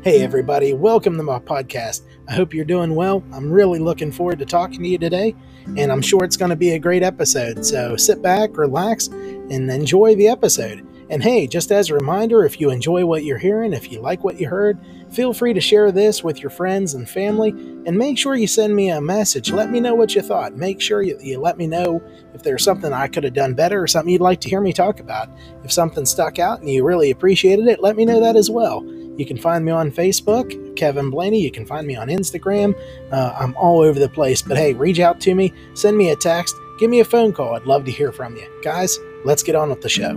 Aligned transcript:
Hey, 0.00 0.22
everybody, 0.22 0.74
welcome 0.74 1.16
to 1.16 1.24
my 1.24 1.40
podcast. 1.40 2.02
I 2.28 2.32
hope 2.32 2.54
you're 2.54 2.64
doing 2.64 2.94
well. 2.94 3.24
I'm 3.32 3.50
really 3.50 3.80
looking 3.80 4.12
forward 4.12 4.38
to 4.38 4.46
talking 4.46 4.80
to 4.84 4.88
you 4.88 4.96
today, 4.96 5.34
and 5.76 5.90
I'm 5.90 6.02
sure 6.02 6.22
it's 6.22 6.36
going 6.36 6.50
to 6.50 6.56
be 6.56 6.70
a 6.70 6.78
great 6.78 7.02
episode. 7.02 7.66
So 7.66 7.96
sit 7.96 8.22
back, 8.22 8.56
relax, 8.56 9.08
and 9.08 9.68
enjoy 9.68 10.14
the 10.14 10.28
episode. 10.28 10.86
And 11.10 11.20
hey, 11.20 11.48
just 11.48 11.72
as 11.72 11.90
a 11.90 11.94
reminder, 11.94 12.44
if 12.44 12.60
you 12.60 12.70
enjoy 12.70 13.06
what 13.06 13.24
you're 13.24 13.38
hearing, 13.38 13.72
if 13.72 13.90
you 13.90 14.00
like 14.00 14.22
what 14.22 14.38
you 14.38 14.48
heard, 14.48 14.78
feel 15.10 15.32
free 15.32 15.52
to 15.52 15.60
share 15.60 15.90
this 15.90 16.22
with 16.22 16.40
your 16.40 16.50
friends 16.50 16.94
and 16.94 17.08
family. 17.08 17.50
And 17.50 17.98
make 17.98 18.18
sure 18.18 18.36
you 18.36 18.46
send 18.46 18.76
me 18.76 18.90
a 18.90 19.00
message. 19.00 19.50
Let 19.50 19.70
me 19.70 19.80
know 19.80 19.96
what 19.96 20.14
you 20.14 20.22
thought. 20.22 20.54
Make 20.54 20.80
sure 20.80 21.02
you, 21.02 21.18
you 21.20 21.40
let 21.40 21.58
me 21.58 21.66
know 21.66 22.00
if 22.34 22.44
there's 22.44 22.62
something 22.62 22.92
I 22.92 23.08
could 23.08 23.24
have 23.24 23.34
done 23.34 23.54
better 23.54 23.82
or 23.82 23.88
something 23.88 24.12
you'd 24.12 24.20
like 24.20 24.40
to 24.42 24.48
hear 24.48 24.60
me 24.60 24.72
talk 24.72 25.00
about. 25.00 25.28
If 25.64 25.72
something 25.72 26.06
stuck 26.06 26.38
out 26.38 26.60
and 26.60 26.68
you 26.68 26.84
really 26.84 27.10
appreciated 27.10 27.66
it, 27.66 27.80
let 27.80 27.96
me 27.96 28.04
know 28.04 28.20
that 28.20 28.36
as 28.36 28.48
well. 28.48 28.86
You 29.18 29.26
can 29.26 29.36
find 29.36 29.64
me 29.64 29.72
on 29.72 29.90
Facebook, 29.90 30.76
Kevin 30.76 31.10
Blaney. 31.10 31.42
You 31.42 31.50
can 31.50 31.66
find 31.66 31.84
me 31.88 31.96
on 31.96 32.06
Instagram. 32.06 32.72
Uh, 33.10 33.34
I'm 33.36 33.52
all 33.56 33.80
over 33.80 33.98
the 33.98 34.08
place. 34.08 34.42
But 34.42 34.56
hey, 34.56 34.74
reach 34.74 35.00
out 35.00 35.20
to 35.22 35.34
me, 35.34 35.52
send 35.74 35.98
me 35.98 36.10
a 36.10 36.16
text, 36.16 36.54
give 36.78 36.88
me 36.88 37.00
a 37.00 37.04
phone 37.04 37.32
call. 37.32 37.56
I'd 37.56 37.66
love 37.66 37.84
to 37.86 37.90
hear 37.90 38.12
from 38.12 38.36
you. 38.36 38.48
Guys, 38.62 38.96
let's 39.24 39.42
get 39.42 39.56
on 39.56 39.70
with 39.70 39.80
the 39.80 39.88
show. 39.88 40.14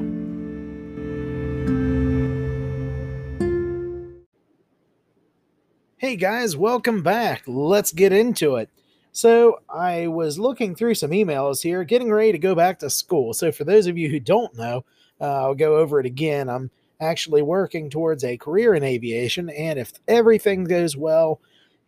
Hey 5.97 6.15
guys, 6.15 6.55
welcome 6.55 7.01
back. 7.01 7.41
Let's 7.47 7.91
get 7.91 8.13
into 8.13 8.57
it. 8.57 8.69
So, 9.13 9.61
I 9.67 10.07
was 10.07 10.37
looking 10.37 10.75
through 10.75 10.95
some 10.95 11.11
emails 11.11 11.63
here, 11.63 11.83
getting 11.83 12.11
ready 12.11 12.31
to 12.33 12.37
go 12.37 12.53
back 12.53 12.79
to 12.79 12.89
school. 12.89 13.33
So, 13.33 13.51
for 13.51 13.63
those 13.63 13.87
of 13.87 13.97
you 13.97 14.09
who 14.09 14.19
don't 14.19 14.55
know, 14.55 14.85
uh, 15.19 15.43
I'll 15.43 15.55
go 15.55 15.77
over 15.77 15.99
it 15.99 16.05
again. 16.05 16.49
I'm 16.49 16.69
actually 17.01 17.41
working 17.41 17.89
towards 17.89 18.23
a 18.23 18.37
career 18.37 18.75
in 18.75 18.83
aviation, 18.83 19.49
and 19.49 19.77
if 19.77 19.91
everything 20.07 20.63
goes 20.63 20.95
well, 20.95 21.41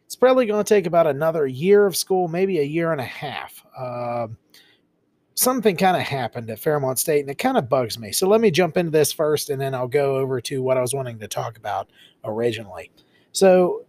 it's 0.05 0.15
probably 0.15 0.45
going 0.45 0.63
to 0.63 0.67
take 0.67 0.85
about 0.85 1.07
another 1.07 1.47
year 1.47 1.85
of 1.85 1.95
school, 1.95 2.27
maybe 2.27 2.59
a 2.59 2.63
year 2.63 2.91
and 2.91 2.99
a 2.99 3.05
half. 3.05 3.63
Uh, 3.77 4.27
something 5.35 5.77
kind 5.77 5.95
of 5.95 6.03
happened 6.03 6.49
at 6.49 6.59
Fairmont 6.59 6.99
State, 6.99 7.21
and 7.21 7.29
it 7.29 7.37
kind 7.37 7.57
of 7.57 7.69
bugs 7.69 7.97
me. 7.97 8.11
So, 8.11 8.27
let 8.27 8.41
me 8.41 8.51
jump 8.51 8.75
into 8.75 8.91
this 8.91 9.11
first, 9.11 9.49
and 9.49 9.61
then 9.61 9.73
I'll 9.73 9.87
go 9.87 10.17
over 10.17 10.41
to 10.41 10.61
what 10.61 10.77
I 10.77 10.81
was 10.81 10.93
wanting 10.93 11.19
to 11.19 11.27
talk 11.27 11.57
about 11.57 11.89
originally. 12.25 12.91
So, 13.31 13.85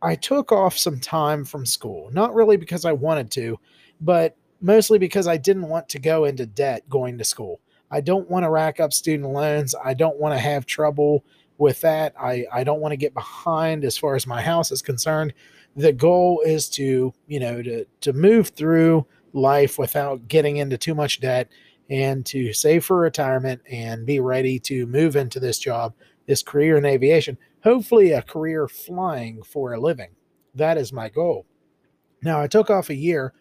I 0.00 0.14
took 0.14 0.52
off 0.52 0.78
some 0.78 1.00
time 1.00 1.44
from 1.44 1.66
school, 1.66 2.10
not 2.12 2.34
really 2.34 2.56
because 2.56 2.84
I 2.84 2.92
wanted 2.92 3.30
to, 3.32 3.58
but 4.00 4.36
mostly 4.60 4.98
because 4.98 5.26
I 5.26 5.36
didn't 5.36 5.68
want 5.68 5.88
to 5.90 5.98
go 5.98 6.24
into 6.24 6.46
debt 6.46 6.88
going 6.88 7.18
to 7.18 7.24
school. 7.24 7.60
I 7.90 8.00
don't 8.00 8.28
want 8.28 8.44
to 8.44 8.50
rack 8.50 8.80
up 8.80 8.92
student 8.92 9.30
loans. 9.30 9.74
I 9.82 9.94
don't 9.94 10.18
want 10.18 10.34
to 10.34 10.38
have 10.38 10.66
trouble 10.66 11.24
with 11.56 11.80
that. 11.80 12.14
I, 12.20 12.46
I 12.52 12.64
don't 12.64 12.80
want 12.80 12.92
to 12.92 12.96
get 12.96 13.14
behind 13.14 13.84
as 13.84 13.96
far 13.96 14.14
as 14.14 14.26
my 14.26 14.42
house 14.42 14.70
is 14.70 14.82
concerned. 14.82 15.32
The 15.76 15.92
goal 15.92 16.42
is 16.44 16.68
to, 16.70 17.12
you 17.26 17.40
know, 17.40 17.62
to, 17.62 17.84
to 18.02 18.12
move 18.12 18.48
through 18.50 19.06
life 19.32 19.78
without 19.78 20.28
getting 20.28 20.58
into 20.58 20.78
too 20.78 20.94
much 20.94 21.20
debt 21.20 21.48
and 21.90 22.24
to 22.26 22.52
save 22.52 22.84
for 22.84 22.98
retirement 22.98 23.62
and 23.70 24.04
be 24.04 24.20
ready 24.20 24.58
to 24.60 24.86
move 24.86 25.16
into 25.16 25.40
this 25.40 25.58
job, 25.58 25.94
this 26.26 26.42
career 26.42 26.76
in 26.76 26.84
aviation 26.84 27.38
hopefully 27.64 28.12
a 28.12 28.22
career 28.22 28.68
flying 28.68 29.42
for 29.42 29.72
a 29.72 29.80
living. 29.80 30.10
That 30.54 30.78
is 30.78 30.92
my 30.92 31.08
goal. 31.08 31.46
Now, 32.22 32.40
I 32.40 32.46
took 32.46 32.70
off 32.70 32.90
a 32.90 32.94
year 32.94 33.32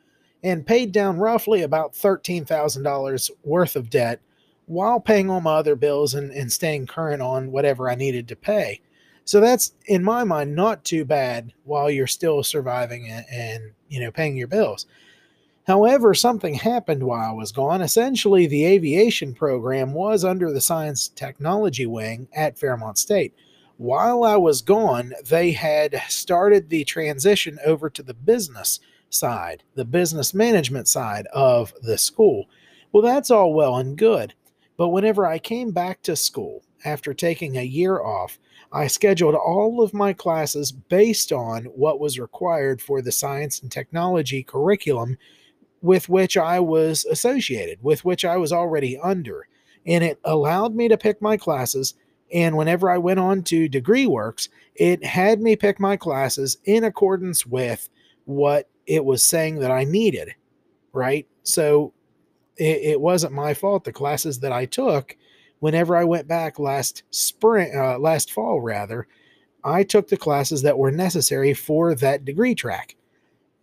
and 0.43 0.67
paid 0.67 0.91
down 0.91 1.17
roughly 1.17 1.61
about 1.61 1.93
$13,000 1.93 3.31
worth 3.43 3.75
of 3.75 3.89
debt 3.89 4.21
while 4.67 4.99
paying 4.99 5.29
all 5.29 5.41
my 5.41 5.55
other 5.55 5.75
bills 5.75 6.13
and, 6.13 6.31
and 6.31 6.51
staying 6.51 6.85
current 6.87 7.21
on 7.21 7.51
whatever 7.51 7.89
I 7.89 7.95
needed 7.95 8.27
to 8.27 8.35
pay. 8.35 8.81
So 9.25 9.41
that's 9.41 9.73
in 9.87 10.03
my 10.03 10.23
mind 10.23 10.55
not 10.55 10.85
too 10.85 11.03
bad 11.03 11.53
while 11.65 11.89
you're 11.89 12.07
still 12.07 12.43
surviving 12.43 13.09
and, 13.09 13.25
and 13.31 13.63
you 13.89 13.99
know 13.99 14.11
paying 14.11 14.37
your 14.37 14.47
bills. 14.47 14.85
However, 15.65 16.13
something 16.13 16.53
happened 16.53 17.03
while 17.03 17.29
I 17.29 17.33
was 17.33 17.51
gone. 17.51 17.81
Essentially, 17.81 18.47
the 18.47 18.65
aviation 18.65 19.33
program 19.33 19.93
was 19.93 20.23
under 20.23 20.53
the 20.53 20.61
science 20.61 21.09
technology 21.09 21.85
wing 21.85 22.29
at 22.33 22.57
Fairmont 22.57 22.97
State 22.97 23.33
while 23.77 24.23
I 24.23 24.35
was 24.35 24.61
gone, 24.61 25.13
they 25.23 25.51
had 25.51 26.01
started 26.07 26.69
the 26.69 26.83
transition 26.83 27.59
over 27.65 27.89
to 27.91 28.03
the 28.03 28.13
business 28.13 28.79
side, 29.09 29.63
the 29.75 29.85
business 29.85 30.33
management 30.33 30.87
side 30.87 31.27
of 31.27 31.73
the 31.81 31.97
school. 31.97 32.45
Well, 32.91 33.03
that's 33.03 33.31
all 33.31 33.53
well 33.53 33.77
and 33.77 33.97
good. 33.97 34.33
But 34.77 34.89
whenever 34.89 35.25
I 35.25 35.39
came 35.39 35.71
back 35.71 36.01
to 36.03 36.15
school 36.15 36.63
after 36.85 37.13
taking 37.13 37.57
a 37.57 37.63
year 37.63 37.99
off, 37.99 38.37
I 38.71 38.87
scheduled 38.87 39.35
all 39.35 39.81
of 39.81 39.93
my 39.93 40.13
classes 40.13 40.71
based 40.71 41.31
on 41.31 41.65
what 41.65 41.99
was 41.99 42.19
required 42.19 42.81
for 42.81 43.01
the 43.01 43.11
science 43.11 43.61
and 43.61 43.71
technology 43.71 44.43
curriculum 44.43 45.17
with 45.81 46.09
which 46.09 46.37
I 46.37 46.59
was 46.59 47.05
associated, 47.05 47.79
with 47.81 48.05
which 48.05 48.23
I 48.25 48.37
was 48.37 48.53
already 48.53 48.97
under. 48.99 49.47
And 49.85 50.03
it 50.03 50.19
allowed 50.23 50.75
me 50.75 50.87
to 50.89 50.97
pick 50.97 51.21
my 51.21 51.37
classes 51.37 51.95
and 52.33 52.57
whenever 52.57 52.89
I 52.89 52.97
went 52.97 53.19
on 53.19 53.43
to 53.43 53.69
degree 53.69 54.05
works, 54.05 54.49
it 54.75 55.03
had 55.03 55.39
me 55.39 55.55
pick 55.55 55.79
my 55.79 55.95
classes 55.95 56.57
in 56.65 56.83
accordance 56.83 57.45
with 57.45 57.89
what 58.25 58.69
it 58.85 59.03
was 59.03 59.23
saying 59.23 59.59
that 59.59 59.71
I 59.71 59.85
needed, 59.85 60.33
right? 60.91 61.25
So 61.43 61.93
it, 62.57 62.81
it 62.83 63.01
wasn't 63.01 63.33
my 63.33 63.53
fault. 63.53 63.83
The 63.83 63.93
classes 63.93 64.39
that 64.39 64.51
I 64.51 64.65
took, 64.65 65.15
whenever 65.59 65.95
I 65.95 66.03
went 66.03 66.27
back 66.27 66.59
last 66.59 67.03
spring, 67.11 67.71
uh, 67.75 67.99
last 67.99 68.31
fall 68.31 68.61
rather, 68.61 69.07
I 69.63 69.83
took 69.83 70.07
the 70.07 70.17
classes 70.17 70.61
that 70.61 70.77
were 70.77 70.91
necessary 70.91 71.53
for 71.53 71.95
that 71.95 72.25
degree 72.25 72.55
track. 72.55 72.95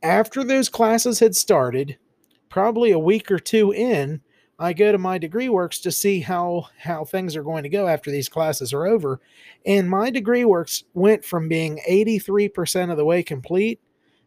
After 0.03 0.44
those 0.44 0.69
classes 0.69 1.19
had 1.19 1.34
started, 1.34 1.97
probably 2.50 2.91
a 2.91 2.99
week 2.99 3.31
or 3.31 3.38
two 3.38 3.72
in, 3.72 4.21
I 4.59 4.72
go 4.72 4.93
to 4.93 4.99
my 4.99 5.19
degree 5.19 5.49
works 5.49 5.81
to 5.81 5.91
see 5.91 6.21
how 6.21 6.69
how 6.78 7.05
things 7.05 7.34
are 7.34 7.43
going 7.43 7.65
to 7.65 7.69
go 7.69 7.88
after 7.88 8.11
these 8.11 8.28
classes 8.28 8.72
are 8.72 8.87
over. 8.87 9.21
And 9.66 9.91
my 9.91 10.11
degree 10.11 10.44
works 10.44 10.84
went 10.94 11.25
from 11.25 11.49
being 11.49 11.81
83% 11.88 12.91
of 12.91 12.97
the 12.97 13.05
way 13.05 13.22
complete 13.22 13.81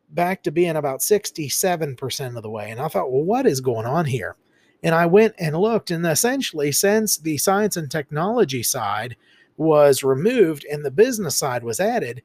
back 0.09 0.43
to 0.43 0.51
being 0.51 0.75
about 0.75 0.99
67% 0.99 2.37
of 2.37 2.43
the 2.43 2.49
way. 2.49 2.71
And 2.71 2.79
I 2.79 2.87
thought, 2.87 3.11
well, 3.11 3.23
what 3.23 3.45
is 3.45 3.61
going 3.61 3.85
on 3.85 4.05
here? 4.05 4.35
And 4.83 4.93
I 4.93 5.05
went 5.05 5.33
and 5.39 5.57
looked, 5.57 5.91
and 5.91 6.05
essentially, 6.05 6.71
since 6.71 7.17
the 7.17 7.37
science 7.37 7.77
and 7.77 7.89
technology 7.89 8.63
side 8.63 9.15
was 9.57 10.03
removed 10.03 10.65
and 10.71 10.85
the 10.85 10.91
business 10.91 11.37
side 11.37 11.63
was 11.63 11.79
added, 11.79 12.21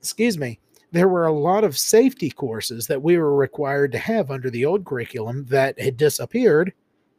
excuse 0.00 0.36
me, 0.36 0.58
there 0.90 1.08
were 1.08 1.26
a 1.26 1.32
lot 1.32 1.64
of 1.64 1.78
safety 1.78 2.30
courses 2.30 2.86
that 2.86 3.02
we 3.02 3.18
were 3.18 3.34
required 3.34 3.92
to 3.92 3.98
have 3.98 4.30
under 4.30 4.50
the 4.50 4.64
old 4.64 4.84
curriculum 4.84 5.44
that 5.46 5.78
had 5.78 5.96
disappeared 5.96 6.72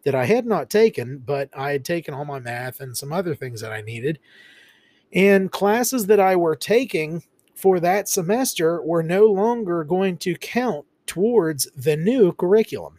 that 0.04 0.16
I 0.16 0.26
had 0.26 0.46
not 0.46 0.70
taken, 0.70 1.20
but 1.20 1.50
I 1.56 1.72
had 1.72 1.86
taken 1.86 2.14
all 2.14 2.26
my 2.26 2.40
math 2.40 2.80
and 2.80 2.98
some 2.98 3.14
other 3.14 3.36
things 3.36 3.62
that 3.62 3.72
I 3.72 3.82
needed. 3.82 4.20
And 5.14 5.52
classes 5.52 6.08
that 6.08 6.20
I 6.20 6.36
were 6.36 6.56
taking 6.56 7.24
for 7.56 7.80
that 7.80 8.08
semester 8.08 8.82
were 8.82 9.04
no 9.04 9.26
longer 9.26 9.84
going 9.84 10.18
to 10.20 10.36
count 10.36 10.86
towards 11.06 11.70
the 11.76 11.98
new 11.98 12.32
curriculum. 12.32 12.99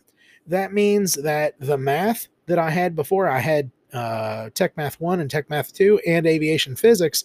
That 0.50 0.72
means 0.72 1.14
that 1.14 1.54
the 1.60 1.78
math 1.78 2.26
that 2.46 2.58
I 2.58 2.70
had 2.70 2.96
before, 2.96 3.28
I 3.28 3.38
had 3.38 3.70
uh, 3.92 4.50
Tech 4.52 4.76
Math 4.76 5.00
1 5.00 5.20
and 5.20 5.30
Tech 5.30 5.48
Math 5.48 5.72
2 5.72 6.00
and 6.04 6.26
Aviation 6.26 6.74
Physics. 6.74 7.22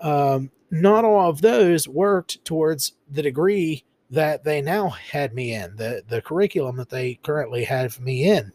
Um, 0.00 0.48
not 0.70 1.04
all 1.04 1.28
of 1.28 1.42
those 1.42 1.88
worked 1.88 2.44
towards 2.44 2.92
the 3.10 3.20
degree 3.20 3.84
that 4.10 4.44
they 4.44 4.62
now 4.62 4.90
had 4.90 5.34
me 5.34 5.52
in, 5.52 5.74
the, 5.74 6.04
the 6.06 6.22
curriculum 6.22 6.76
that 6.76 6.88
they 6.88 7.18
currently 7.24 7.64
have 7.64 7.98
me 7.98 8.30
in. 8.30 8.52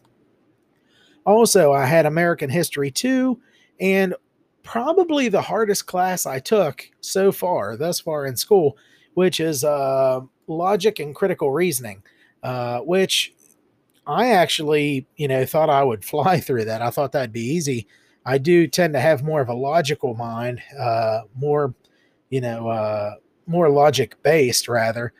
Also, 1.26 1.72
I 1.74 1.84
had 1.84 2.06
American 2.06 2.48
History 2.48 2.90
2 2.90 3.38
and 3.78 4.14
probably 4.62 5.28
the 5.28 5.42
hardest 5.42 5.86
class 5.86 6.24
I 6.24 6.38
took 6.38 6.90
so 7.00 7.30
far, 7.30 7.76
thus 7.76 8.00
far 8.00 8.24
in 8.24 8.36
school, 8.36 8.78
which 9.12 9.38
is 9.38 9.64
uh, 9.64 10.20
logic 10.46 10.98
and 10.98 11.14
critical 11.14 11.52
reasoning, 11.52 12.02
uh, 12.42 12.78
which 12.80 13.34
I 14.08 14.30
actually, 14.30 15.06
you 15.16 15.28
know, 15.28 15.44
thought 15.44 15.70
I 15.70 15.84
would 15.84 16.04
fly 16.12 16.40
through 16.40 16.64
that. 16.64 16.82
I 16.82 16.90
thought 16.90 17.12
that'd 17.12 17.32
be 17.32 17.40
easy. 17.40 17.86
I 18.24 18.38
do 18.38 18.66
tend 18.66 18.94
to 18.94 19.00
have 19.00 19.22
more 19.22 19.40
of 19.40 19.48
a 19.48 19.54
logical 19.54 20.14
mind, 20.14 20.60
uh, 20.78 21.22
more, 21.36 21.74
you 22.30 22.40
know, 22.40 22.68
uh, 22.68 23.14
more 23.46 23.70
logic 23.70 24.20
based 24.22 24.68
rather. 24.68 25.12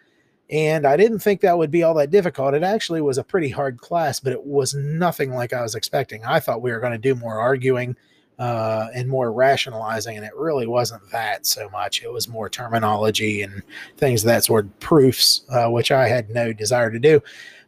And 0.51 0.87
I 0.87 0.97
didn't 0.97 1.21
think 1.21 1.43
that 1.43 1.59
would 1.59 1.71
be 1.71 1.83
all 1.83 1.95
that 1.95 2.11
difficult. 2.11 2.55
It 2.55 2.63
actually 2.63 3.03
was 3.03 3.19
a 3.19 3.25
pretty 3.25 3.51
hard 3.51 3.79
class, 3.79 4.19
but 4.19 4.33
it 4.33 4.45
was 4.45 4.75
nothing 4.75 5.35
like 5.35 5.53
I 5.53 5.63
was 5.63 5.75
expecting. 5.75 6.25
I 6.25 6.41
thought 6.41 6.63
we 6.63 6.73
were 6.73 6.81
going 6.81 6.93
to 6.93 6.99
do 6.99 7.15
more 7.15 7.39
arguing 7.39 7.97
uh, 8.39 8.89
and 8.95 9.09
more 9.09 9.33
rationalizing, 9.33 10.17
and 10.17 10.25
it 10.25 10.35
really 10.37 10.67
wasn't 10.67 11.03
that 11.11 11.47
so 11.47 11.69
much. 11.71 12.03
It 12.03 12.13
was 12.13 12.29
more 12.29 12.49
terminology 12.49 13.43
and 13.43 13.63
things 13.97 14.23
of 14.23 14.27
that 14.27 14.45
sort, 14.45 14.79
proofs, 14.81 15.43
uh, 15.51 15.69
which 15.69 15.91
I 15.91 16.09
had 16.09 16.31
no 16.31 16.53
desire 16.53 16.91
to 16.91 16.99
do. 16.99 17.21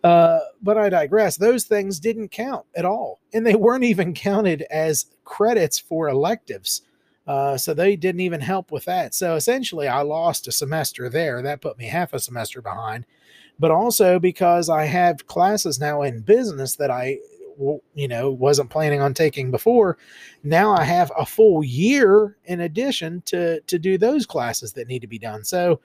Uh, 0.05 0.38
but 0.62 0.78
I 0.78 0.88
digress. 0.88 1.37
Those 1.37 1.64
things 1.64 1.99
didn't 1.99 2.31
count 2.31 2.64
at 2.75 2.84
all, 2.84 3.20
and 3.34 3.46
they 3.46 3.55
weren't 3.55 3.84
even 3.84 4.14
counted 4.14 4.62
as 4.70 5.06
credits 5.25 5.78
for 5.78 6.08
electives. 6.08 6.82
Uh, 7.26 7.56
so 7.56 7.75
they 7.75 7.96
didn't 7.96 8.23
even 8.23 8.40
help 8.40 8.73
with 8.73 8.84
that. 8.87 9.14
So 9.14 9.37
essentially, 9.37 9.87
I 9.87 10.02
lost 10.02 10.49
a 10.49 10.52
semester 10.52 11.08
there. 11.08 11.43
That 11.43 11.61
put 11.61 11.78
me 11.78 11.87
half 11.87 12.12
a 12.12 12.19
semester 12.19 12.62
behind. 12.62 13.06
But 13.58 13.70
also 13.70 14.19
because 14.19 14.69
I 14.70 14.87
have 14.87 15.26
classes 15.26 15.78
now 15.78 16.02
in 16.02 16.23
business 16.23 16.76
that 16.76 16.90
I, 16.90 17.19
you 17.95 18.09
know, 18.09 18.31
wasn't 18.31 18.71
planning 18.71 19.01
on 19.01 19.15
taking 19.15 19.51
before. 19.51 19.99
Now 20.43 20.75
I 20.75 20.85
have 20.85 21.12
a 21.19 21.27
full 21.27 21.62
year 21.62 22.37
in 22.45 22.61
addition 22.61 23.23
to 23.27 23.61
to 23.61 23.79
do 23.79 23.99
those 23.99 24.27
classes 24.27 24.73
that 24.73 24.89
need 24.89 25.01
to 25.01 25.07
be 25.07 25.19
done. 25.19 25.45
So 25.45 25.81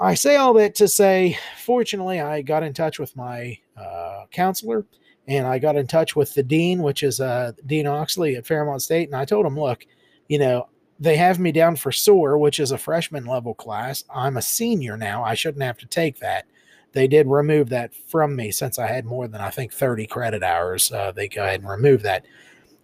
I 0.00 0.14
say 0.14 0.36
all 0.36 0.54
that 0.54 0.74
to 0.76 0.88
say, 0.88 1.36
fortunately, 1.62 2.20
I 2.20 2.42
got 2.42 2.62
in 2.62 2.72
touch 2.72 2.98
with 2.98 3.16
my 3.16 3.58
uh, 3.76 4.26
counselor 4.30 4.86
and 5.26 5.46
I 5.46 5.58
got 5.58 5.76
in 5.76 5.86
touch 5.86 6.16
with 6.16 6.32
the 6.34 6.42
dean, 6.42 6.82
which 6.82 7.02
is 7.02 7.20
uh, 7.20 7.52
Dean 7.66 7.86
Oxley 7.86 8.36
at 8.36 8.46
Fairmont 8.46 8.80
State, 8.80 9.08
and 9.08 9.16
I 9.16 9.26
told 9.26 9.44
him, 9.44 9.58
look, 9.60 9.84
you 10.28 10.38
know, 10.38 10.68
they 10.98 11.16
have 11.16 11.38
me 11.38 11.52
down 11.52 11.76
for 11.76 11.92
SOAR, 11.92 12.38
which 12.38 12.58
is 12.58 12.72
a 12.72 12.78
freshman 12.78 13.24
level 13.24 13.54
class. 13.54 14.04
I'm 14.12 14.36
a 14.36 14.42
senior 14.42 14.96
now. 14.96 15.22
I 15.22 15.34
shouldn't 15.34 15.62
have 15.62 15.78
to 15.78 15.86
take 15.86 16.18
that. 16.20 16.46
They 16.92 17.06
did 17.06 17.26
remove 17.26 17.68
that 17.68 17.94
from 17.94 18.34
me 18.34 18.50
since 18.50 18.78
I 18.78 18.86
had 18.86 19.04
more 19.04 19.28
than 19.28 19.40
I 19.40 19.50
think 19.50 19.72
30 19.72 20.06
credit 20.06 20.42
hours. 20.42 20.90
Uh, 20.90 21.12
they 21.12 21.28
go 21.28 21.44
ahead 21.44 21.60
and 21.60 21.68
remove 21.68 22.02
that. 22.02 22.24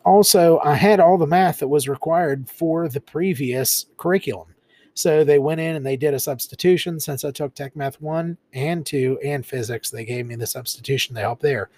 Also, 0.04 0.60
I 0.62 0.74
had 0.74 1.00
all 1.00 1.16
the 1.16 1.26
math 1.26 1.60
that 1.60 1.68
was 1.68 1.88
required 1.88 2.48
for 2.48 2.88
the 2.88 3.00
previous 3.00 3.86
curriculum. 3.96 4.54
So 4.92 5.24
they 5.24 5.38
went 5.38 5.60
in 5.60 5.74
and 5.74 5.84
they 5.84 5.96
did 5.96 6.14
a 6.14 6.20
substitution 6.20 7.00
since 7.00 7.24
I 7.24 7.32
took 7.32 7.54
Tech 7.54 7.74
Math 7.74 8.00
1 8.00 8.36
and 8.52 8.86
2 8.86 9.18
and 9.24 9.44
physics. 9.44 9.90
They 9.90 10.04
gave 10.04 10.26
me 10.26 10.36
the 10.36 10.46
substitution 10.46 11.14
to 11.16 11.20
help 11.20 11.40
there. 11.40 11.70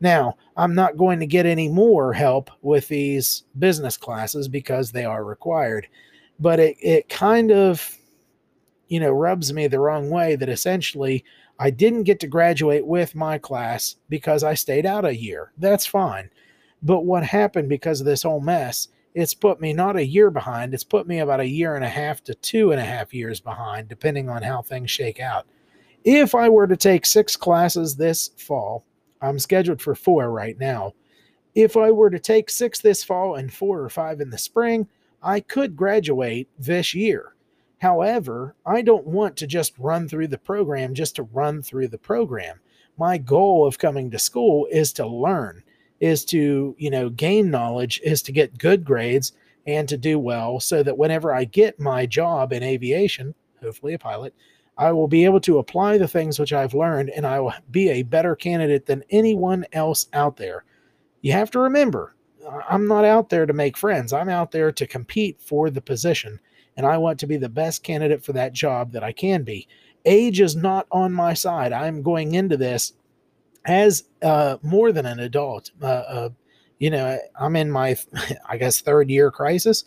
Now, 0.00 0.36
I'm 0.56 0.74
not 0.74 0.96
going 0.96 1.20
to 1.20 1.26
get 1.26 1.46
any 1.46 1.68
more 1.68 2.12
help 2.12 2.50
with 2.62 2.88
these 2.88 3.44
business 3.58 3.96
classes 3.96 4.48
because 4.48 4.90
they 4.90 5.04
are 5.04 5.24
required, 5.24 5.86
but 6.40 6.58
it, 6.58 6.76
it 6.80 7.08
kind 7.08 7.52
of, 7.52 7.96
you 8.88 8.98
know, 8.98 9.12
rubs 9.12 9.52
me 9.52 9.66
the 9.66 9.78
wrong 9.78 10.10
way 10.10 10.34
that 10.34 10.48
essentially 10.48 11.24
I 11.62 11.70
didn't 11.70 12.02
get 12.02 12.18
to 12.18 12.26
graduate 12.26 12.84
with 12.84 13.14
my 13.14 13.38
class 13.38 13.94
because 14.08 14.42
I 14.42 14.54
stayed 14.54 14.84
out 14.84 15.04
a 15.04 15.16
year. 15.16 15.52
That's 15.58 15.86
fine. 15.86 16.28
But 16.82 17.04
what 17.04 17.22
happened 17.22 17.68
because 17.68 18.00
of 18.00 18.04
this 18.04 18.24
whole 18.24 18.40
mess, 18.40 18.88
it's 19.14 19.32
put 19.32 19.60
me 19.60 19.72
not 19.72 19.94
a 19.94 20.04
year 20.04 20.28
behind, 20.28 20.74
it's 20.74 20.82
put 20.82 21.06
me 21.06 21.20
about 21.20 21.38
a 21.38 21.46
year 21.46 21.76
and 21.76 21.84
a 21.84 21.88
half 21.88 22.24
to 22.24 22.34
two 22.34 22.72
and 22.72 22.80
a 22.80 22.84
half 22.84 23.14
years 23.14 23.38
behind, 23.38 23.86
depending 23.86 24.28
on 24.28 24.42
how 24.42 24.60
things 24.60 24.90
shake 24.90 25.20
out. 25.20 25.46
If 26.02 26.34
I 26.34 26.48
were 26.48 26.66
to 26.66 26.76
take 26.76 27.06
six 27.06 27.36
classes 27.36 27.94
this 27.94 28.30
fall, 28.38 28.84
I'm 29.20 29.38
scheduled 29.38 29.80
for 29.80 29.94
four 29.94 30.32
right 30.32 30.58
now. 30.58 30.94
If 31.54 31.76
I 31.76 31.92
were 31.92 32.10
to 32.10 32.18
take 32.18 32.50
six 32.50 32.80
this 32.80 33.04
fall 33.04 33.36
and 33.36 33.54
four 33.54 33.80
or 33.80 33.88
five 33.88 34.20
in 34.20 34.30
the 34.30 34.36
spring, 34.36 34.88
I 35.22 35.38
could 35.38 35.76
graduate 35.76 36.48
this 36.58 36.92
year. 36.92 37.36
However, 37.82 38.54
I 38.64 38.80
don't 38.80 39.08
want 39.08 39.36
to 39.38 39.46
just 39.48 39.76
run 39.76 40.06
through 40.06 40.28
the 40.28 40.38
program 40.38 40.94
just 40.94 41.16
to 41.16 41.24
run 41.24 41.62
through 41.62 41.88
the 41.88 41.98
program. 41.98 42.60
My 42.96 43.18
goal 43.18 43.66
of 43.66 43.76
coming 43.76 44.08
to 44.12 44.20
school 44.20 44.68
is 44.70 44.92
to 44.92 45.04
learn, 45.04 45.64
is 45.98 46.24
to, 46.26 46.76
you 46.78 46.90
know, 46.90 47.08
gain 47.10 47.50
knowledge, 47.50 48.00
is 48.04 48.22
to 48.22 48.30
get 48.30 48.56
good 48.56 48.84
grades 48.84 49.32
and 49.66 49.88
to 49.88 49.96
do 49.96 50.16
well 50.16 50.60
so 50.60 50.84
that 50.84 50.96
whenever 50.96 51.34
I 51.34 51.42
get 51.42 51.80
my 51.80 52.06
job 52.06 52.52
in 52.52 52.62
aviation, 52.62 53.34
hopefully 53.60 53.94
a 53.94 53.98
pilot, 53.98 54.32
I 54.78 54.92
will 54.92 55.08
be 55.08 55.24
able 55.24 55.40
to 55.40 55.58
apply 55.58 55.98
the 55.98 56.06
things 56.06 56.38
which 56.38 56.52
I've 56.52 56.74
learned 56.74 57.10
and 57.10 57.26
I 57.26 57.40
will 57.40 57.54
be 57.72 57.88
a 57.90 58.04
better 58.04 58.36
candidate 58.36 58.86
than 58.86 59.02
anyone 59.10 59.66
else 59.72 60.06
out 60.12 60.36
there. 60.36 60.62
You 61.20 61.32
have 61.32 61.50
to 61.50 61.58
remember, 61.58 62.14
I'm 62.68 62.86
not 62.86 63.04
out 63.04 63.28
there 63.28 63.44
to 63.44 63.52
make 63.52 63.76
friends. 63.76 64.12
I'm 64.12 64.28
out 64.28 64.52
there 64.52 64.70
to 64.70 64.86
compete 64.86 65.40
for 65.40 65.68
the 65.68 65.80
position, 65.80 66.38
and 66.76 66.86
I 66.86 66.98
want 66.98 67.18
to 67.20 67.26
be 67.26 67.36
the 67.36 67.48
best 67.48 67.82
candidate 67.82 68.24
for 68.24 68.32
that 68.32 68.52
job 68.52 68.92
that 68.92 69.04
I 69.04 69.12
can 69.12 69.42
be. 69.42 69.68
Age 70.04 70.40
is 70.40 70.56
not 70.56 70.86
on 70.90 71.12
my 71.12 71.34
side. 71.34 71.72
I'm 71.72 72.02
going 72.02 72.34
into 72.34 72.56
this 72.56 72.94
as 73.64 74.04
uh, 74.22 74.56
more 74.62 74.92
than 74.92 75.06
an 75.06 75.20
adult. 75.20 75.70
Uh, 75.80 75.86
uh, 75.86 76.28
you 76.78 76.90
know, 76.90 77.18
I'm 77.38 77.56
in 77.56 77.70
my, 77.70 77.96
I 78.48 78.56
guess, 78.56 78.80
third 78.80 79.10
year 79.10 79.30
crisis. 79.30 79.84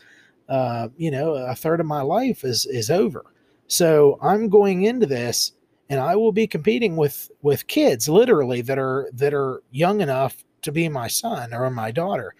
Uh, 0.47 0.89
you 0.97 1.11
know, 1.11 1.33
a 1.33 1.55
third 1.55 1.79
of 1.79 1.85
my 1.85 2.01
life 2.01 2.43
is 2.43 2.65
is 2.67 2.91
over. 2.91 3.25
So 3.67 4.19
I'm 4.21 4.47
going 4.47 4.83
into 4.83 5.07
this 5.07 5.53
and 5.89 5.99
I 5.99 6.15
will 6.15 6.31
be 6.31 6.47
competing 6.47 6.95
with 6.95 7.31
with 7.41 7.67
kids 7.67 8.09
literally 8.09 8.61
that 8.61 8.77
are 8.77 9.09
that 9.13 9.33
are 9.33 9.61
young 9.71 10.01
enough 10.01 10.43
to 10.63 10.71
be 10.71 10.89
my 10.89 11.07
son 11.07 11.53
or 11.53 11.69
my 11.69 11.91
daughter. 11.91 12.35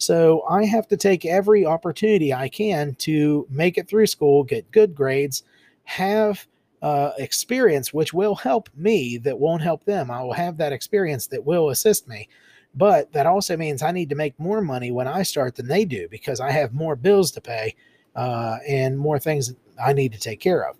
So 0.00 0.44
I 0.48 0.64
have 0.64 0.88
to 0.88 0.96
take 0.96 1.26
every 1.26 1.66
opportunity 1.66 2.32
I 2.32 2.48
can 2.48 2.94
to 3.00 3.46
make 3.50 3.76
it 3.76 3.86
through 3.86 4.06
school, 4.06 4.42
get 4.44 4.70
good 4.70 4.94
grades, 4.94 5.42
have 5.84 6.46
uh, 6.80 7.10
experience 7.18 7.92
which 7.92 8.14
will 8.14 8.34
help 8.34 8.70
me 8.74 9.18
that 9.18 9.38
won't 9.38 9.60
help 9.60 9.84
them. 9.84 10.10
I 10.10 10.22
will 10.22 10.32
have 10.32 10.56
that 10.56 10.72
experience 10.72 11.26
that 11.26 11.44
will 11.44 11.68
assist 11.68 12.08
me. 12.08 12.30
But 12.74 13.12
that 13.12 13.26
also 13.26 13.58
means 13.58 13.82
I 13.82 13.92
need 13.92 14.08
to 14.08 14.14
make 14.14 14.40
more 14.40 14.62
money 14.62 14.90
when 14.90 15.06
I 15.06 15.22
start 15.22 15.56
than 15.56 15.68
they 15.68 15.84
do 15.84 16.08
because 16.08 16.40
I 16.40 16.50
have 16.50 16.72
more 16.72 16.96
bills 16.96 17.30
to 17.32 17.42
pay 17.42 17.76
uh, 18.16 18.56
and 18.66 18.98
more 18.98 19.18
things 19.18 19.52
I 19.84 19.92
need 19.92 20.12
to 20.14 20.18
take 20.18 20.40
care 20.40 20.66
of. 20.66 20.78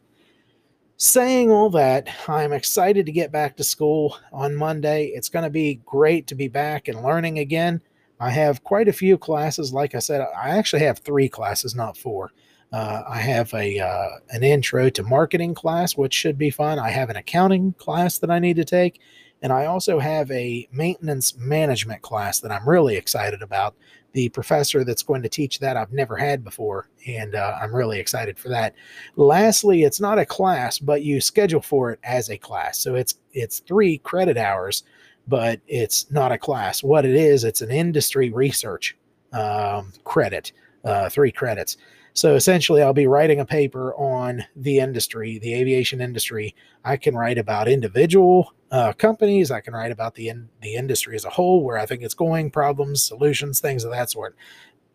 Saying 0.96 1.50
all 1.50 1.69
that, 1.70 2.08
I'm 2.26 2.55
excited 2.55 3.05
to 3.05 3.12
get 3.12 3.32
back 3.32 3.58
to 3.58 3.64
school 3.64 4.17
on 4.32 4.56
Monday. 4.56 5.08
It's 5.08 5.28
going 5.28 5.43
to 5.43 5.50
be 5.50 5.82
great 5.84 6.26
to 6.28 6.34
be 6.34 6.49
back 6.49 6.88
and 6.88 7.02
learning 7.02 7.38
again. 7.38 7.82
I 8.20 8.31
have 8.31 8.62
quite 8.62 8.87
a 8.87 8.93
few 8.93 9.17
classes. 9.17 9.72
Like 9.72 9.94
I 9.94 9.99
said, 9.99 10.20
I 10.20 10.50
actually 10.50 10.82
have 10.82 10.99
three 10.99 11.28
classes, 11.28 11.75
not 11.75 11.96
four. 11.96 12.31
Uh, 12.72 13.02
I 13.08 13.19
have 13.19 13.52
a 13.55 13.81
uh, 13.81 14.08
an 14.28 14.44
intro 14.44 14.90
to 14.90 15.02
marketing 15.02 15.55
class, 15.55 15.96
which 15.96 16.14
should 16.14 16.38
be 16.38 16.50
fun. 16.50 16.78
I 16.78 16.90
have 16.90 17.11
an 17.11 17.17
accounting 17.17 17.72
class 17.78 18.19
that 18.19 18.31
I 18.31 18.38
need 18.38 18.56
to 18.56 18.64
take, 18.64 19.00
and 19.43 19.52
I 19.52 19.67
also 19.67 19.99
have 19.99 20.31
a 20.31 20.69
maintenance 20.70 21.37
management 21.37 22.02
class 22.02 22.38
that 22.40 22.52
I'm 22.52 22.69
really 22.69 22.96
excited 22.96 23.43
about 23.43 23.75
the 24.12 24.28
professor 24.28 24.84
that's 24.84 25.02
going 25.02 25.22
to 25.22 25.28
teach 25.28 25.58
that 25.61 25.76
I've 25.76 25.93
never 25.93 26.17
had 26.17 26.44
before, 26.44 26.88
and 27.06 27.34
uh, 27.34 27.58
I'm 27.61 27.75
really 27.75 27.99
excited 27.99 28.38
for 28.38 28.49
that. 28.50 28.75
Lastly, 29.17 29.82
it's 29.82 30.00
not 30.00 30.19
a 30.19 30.26
class, 30.26 30.78
but 30.78 31.02
you 31.02 31.20
schedule 31.20 31.62
for 31.62 31.90
it 31.93 32.00
as 32.05 32.31
a 32.31 32.38
class, 32.38 32.78
so 32.78 32.94
it's 32.94 33.17
it's 33.32 33.61
three 33.61 33.99
credit 33.99 34.37
hours, 34.37 34.84
but 35.28 35.61
it's 35.67 36.11
not 36.11 36.32
a 36.32 36.38
class. 36.38 36.82
What 36.82 37.05
it 37.05 37.14
is, 37.14 37.44
it's 37.44 37.61
an 37.61 37.70
industry 37.70 38.31
research 38.31 38.96
um, 39.32 39.93
credit, 40.05 40.53
uh, 40.84 41.08
three 41.08 41.32
credits. 41.32 41.77
So 42.12 42.34
essentially, 42.34 42.82
I'll 42.82 42.93
be 42.93 43.06
writing 43.06 43.41
a 43.41 43.46
paper 43.46 43.94
on 43.94 44.44
the 44.56 44.79
industry, 44.79 45.39
the 45.39 45.55
aviation 45.55 46.00
industry. 46.00 46.55
I 46.84 46.96
can 46.96 47.15
write 47.15 47.39
about 47.39 47.69
individual 47.69 48.53
uh, 48.70 48.93
companies. 48.94 49.50
I 49.50 49.60
can 49.60 49.74
write 49.74 49.93
about 49.93 50.17
the 50.17 50.29
in, 50.29 50.48
the 50.60 50.74
industry 50.74 51.15
as 51.15 51.24
a 51.24 51.31
whole, 51.31 51.62
where 51.62 51.79
I 51.79 51.86
think 51.86 52.03
it's 52.03 52.15
going, 52.15 52.50
problems, 52.50 53.03
solutions, 53.03 53.60
things 53.60 53.84
of 53.84 53.93
that 53.93 54.10
sort. 54.10 54.34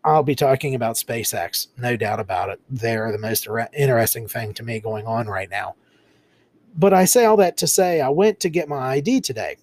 I'll 0.04 0.22
be 0.22 0.36
talking 0.36 0.74
about 0.74 0.96
SpaceX, 0.96 1.68
no 1.76 1.96
doubt 1.96 2.20
about 2.20 2.48
it. 2.50 2.60
They're 2.70 3.10
the 3.10 3.18
most 3.18 3.48
interesting 3.76 4.28
thing 4.28 4.54
to 4.54 4.62
me 4.62 4.78
going 4.78 5.06
on 5.06 5.26
right 5.26 5.50
now. 5.50 5.74
But 6.76 6.92
I 6.92 7.06
say 7.06 7.24
all 7.24 7.38
that 7.38 7.56
to 7.56 7.66
say, 7.66 8.00
I 8.00 8.10
went 8.10 8.38
to 8.40 8.48
get 8.48 8.68
my 8.68 8.76
ID 8.76 9.22
today. 9.22 9.56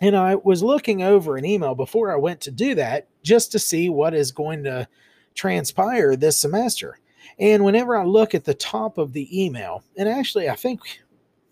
And 0.00 0.16
I 0.16 0.34
was 0.36 0.62
looking 0.62 1.02
over 1.02 1.36
an 1.36 1.44
email 1.44 1.74
before 1.74 2.12
I 2.12 2.16
went 2.16 2.40
to 2.42 2.50
do 2.50 2.74
that 2.76 3.08
just 3.22 3.52
to 3.52 3.58
see 3.58 3.90
what 3.90 4.14
is 4.14 4.32
going 4.32 4.64
to 4.64 4.88
transpire 5.34 6.16
this 6.16 6.38
semester. 6.38 6.98
And 7.38 7.64
whenever 7.64 7.96
I 7.96 8.04
look 8.04 8.34
at 8.34 8.44
the 8.44 8.54
top 8.54 8.98
of 8.98 9.12
the 9.12 9.44
email, 9.44 9.82
and 9.96 10.08
actually, 10.08 10.48
I 10.48 10.56
think, 10.56 10.80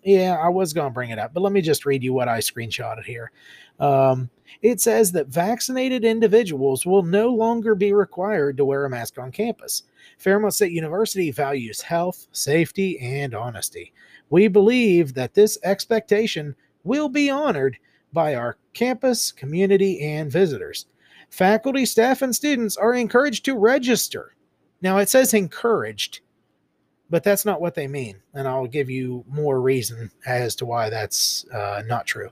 yeah, 0.02 0.36
I 0.40 0.48
was 0.48 0.72
going 0.72 0.90
to 0.90 0.94
bring 0.94 1.10
it 1.10 1.18
up, 1.18 1.34
but 1.34 1.42
let 1.42 1.52
me 1.52 1.60
just 1.60 1.86
read 1.86 2.02
you 2.02 2.12
what 2.12 2.28
I 2.28 2.38
screenshotted 2.38 3.04
here. 3.04 3.30
Um, 3.78 4.30
it 4.62 4.80
says 4.80 5.12
that 5.12 5.28
vaccinated 5.28 6.04
individuals 6.04 6.84
will 6.84 7.02
no 7.02 7.28
longer 7.28 7.74
be 7.74 7.92
required 7.92 8.56
to 8.56 8.64
wear 8.64 8.84
a 8.84 8.90
mask 8.90 9.18
on 9.18 9.30
campus. 9.30 9.84
Fairmont 10.18 10.54
State 10.54 10.72
University 10.72 11.30
values 11.30 11.80
health, 11.80 12.26
safety, 12.32 12.98
and 12.98 13.34
honesty. 13.34 13.92
We 14.30 14.48
believe 14.48 15.14
that 15.14 15.34
this 15.34 15.58
expectation 15.62 16.56
will 16.82 17.08
be 17.08 17.30
honored 17.30 17.78
by 18.12 18.34
our 18.34 18.56
campus, 18.74 19.32
community, 19.32 20.00
and 20.00 20.30
visitors. 20.30 20.86
Faculty, 21.30 21.84
staff, 21.84 22.22
and 22.22 22.34
students 22.34 22.76
are 22.76 22.94
encouraged 22.94 23.44
to 23.44 23.56
register. 23.56 24.34
Now, 24.80 24.98
it 24.98 25.08
says 25.08 25.34
encouraged, 25.34 26.20
but 27.10 27.22
that's 27.22 27.44
not 27.44 27.60
what 27.60 27.74
they 27.74 27.86
mean. 27.86 28.20
And 28.34 28.46
I'll 28.48 28.66
give 28.66 28.88
you 28.88 29.24
more 29.28 29.60
reason 29.60 30.10
as 30.26 30.54
to 30.56 30.66
why 30.66 30.88
that's 30.88 31.44
uh, 31.52 31.82
not 31.86 32.06
true. 32.06 32.30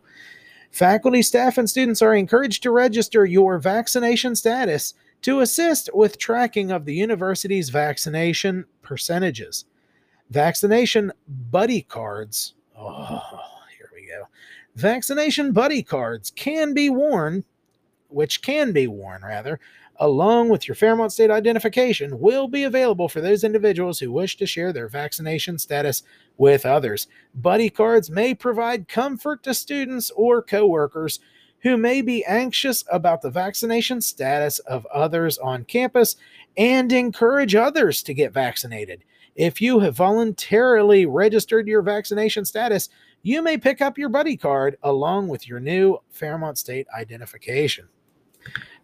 Faculty, 0.70 1.22
staff, 1.22 1.58
and 1.58 1.68
students 1.68 2.02
are 2.02 2.14
encouraged 2.14 2.62
to 2.62 2.70
register 2.70 3.24
your 3.24 3.58
vaccination 3.58 4.36
status 4.36 4.94
to 5.22 5.40
assist 5.40 5.90
with 5.94 6.18
tracking 6.18 6.70
of 6.70 6.84
the 6.84 6.94
university's 6.94 7.70
vaccination 7.70 8.64
percentages. 8.82 9.64
Vaccination 10.30 11.12
buddy 11.26 11.82
cards. 11.82 12.54
Oh. 12.78 13.22
Vaccination 14.76 15.52
buddy 15.52 15.82
cards 15.82 16.30
can 16.30 16.74
be 16.74 16.90
worn 16.90 17.44
which 18.08 18.42
can 18.42 18.72
be 18.72 18.86
worn 18.86 19.22
rather, 19.22 19.58
along 19.96 20.48
with 20.48 20.68
your 20.68 20.74
Fairmont 20.74 21.12
State 21.12 21.30
identification, 21.30 22.20
will 22.20 22.46
be 22.46 22.64
available 22.64 23.08
for 23.08 23.20
those 23.20 23.42
individuals 23.42 23.98
who 23.98 24.12
wish 24.12 24.36
to 24.36 24.46
share 24.46 24.72
their 24.72 24.88
vaccination 24.88 25.58
status 25.58 26.02
with 26.36 26.66
others. 26.66 27.06
Buddy 27.34 27.70
cards 27.70 28.10
may 28.10 28.34
provide 28.34 28.88
comfort 28.88 29.42
to 29.42 29.54
students 29.54 30.10
or 30.14 30.42
coworkers 30.42 31.18
who 31.60 31.76
may 31.76 32.02
be 32.02 32.24
anxious 32.26 32.84
about 32.92 33.22
the 33.22 33.30
vaccination 33.30 34.00
status 34.00 34.58
of 34.60 34.86
others 34.86 35.38
on 35.38 35.64
campus 35.64 36.16
and 36.56 36.92
encourage 36.92 37.54
others 37.54 38.02
to 38.02 38.14
get 38.14 38.32
vaccinated. 38.32 39.02
If 39.34 39.60
you 39.60 39.80
have 39.80 39.96
voluntarily 39.96 41.06
registered 41.06 41.66
your 41.66 41.82
vaccination 41.82 42.44
status, 42.44 42.88
you 43.26 43.42
may 43.42 43.58
pick 43.58 43.82
up 43.82 43.98
your 43.98 44.08
buddy 44.08 44.36
card 44.36 44.78
along 44.84 45.26
with 45.26 45.48
your 45.48 45.58
new 45.58 45.98
Fairmont 46.10 46.58
State 46.58 46.86
identification. 46.96 47.88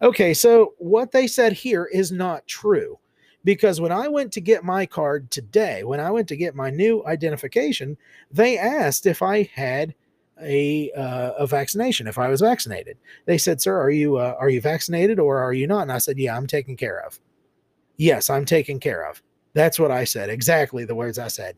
Okay, 0.01 0.33
so 0.33 0.73
what 0.79 1.13
they 1.13 1.27
said 1.27 1.53
here 1.53 1.85
is 1.85 2.11
not 2.11 2.45
true 2.45 2.99
because 3.45 3.79
when 3.79 3.93
I 3.93 4.09
went 4.09 4.33
to 4.33 4.41
get 4.41 4.65
my 4.65 4.85
card 4.85 5.31
today, 5.31 5.85
when 5.85 6.01
I 6.01 6.11
went 6.11 6.27
to 6.27 6.35
get 6.35 6.55
my 6.55 6.69
new 6.69 7.05
identification, 7.05 7.95
they 8.31 8.57
asked 8.57 9.05
if 9.05 9.21
I 9.21 9.43
had 9.53 9.95
a 10.41 10.91
uh, 10.91 11.31
a 11.37 11.47
vaccination, 11.47 12.07
if 12.07 12.19
I 12.19 12.27
was 12.27 12.41
vaccinated. 12.41 12.97
They 13.25 13.37
said, 13.37 13.61
"Sir, 13.61 13.79
are 13.79 13.91
you 13.91 14.17
uh, 14.17 14.35
are 14.37 14.49
you 14.49 14.59
vaccinated 14.59 15.19
or 15.19 15.39
are 15.39 15.53
you 15.53 15.67
not?" 15.67 15.83
And 15.83 15.91
I 15.91 15.99
said, 15.99 16.17
"Yeah, 16.17 16.35
I'm 16.35 16.47
taken 16.47 16.75
care 16.75 16.99
of." 17.05 17.17
Yes, 17.95 18.29
I'm 18.29 18.43
taken 18.43 18.77
care 18.77 19.07
of. 19.07 19.23
That's 19.53 19.79
what 19.79 19.91
I 19.91 20.03
said. 20.03 20.29
Exactly 20.29 20.83
the 20.83 20.95
words 20.95 21.17
I 21.17 21.29
said. 21.29 21.55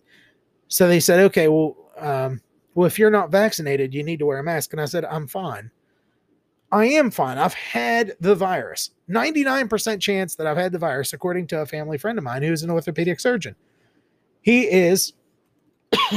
So 0.68 0.88
they 0.88 1.00
said, 1.00 1.20
"Okay, 1.22 1.48
well, 1.48 1.78
um, 1.98 2.42
well, 2.76 2.86
if 2.86 3.00
you're 3.00 3.10
not 3.10 3.32
vaccinated, 3.32 3.94
you 3.94 4.04
need 4.04 4.20
to 4.20 4.26
wear 4.28 4.40
a 4.40 4.44
mask." 4.44 4.74
And 4.74 4.82
I 4.82 4.86
said, 4.86 5.06
"I'm 5.06 5.28
fine." 5.28 5.72
I 6.72 6.86
am 6.86 7.12
fine. 7.12 7.38
I've 7.38 7.54
had 7.54 8.16
the 8.20 8.36
virus. 8.36 8.92
99% 9.10 10.02
chance 10.02 10.36
that 10.36 10.48
I've 10.48 10.58
had 10.58 10.72
the 10.72 10.80
virus, 10.80 11.14
according 11.14 11.48
to 11.48 11.62
a 11.62 11.66
family 11.66 11.98
friend 11.98 12.18
of 12.18 12.24
mine 12.24 12.44
who's 12.44 12.64
an 12.64 12.72
orthopedic 12.72 13.20
surgeon. 13.20 13.56
He 14.42 14.64
is 14.70 15.14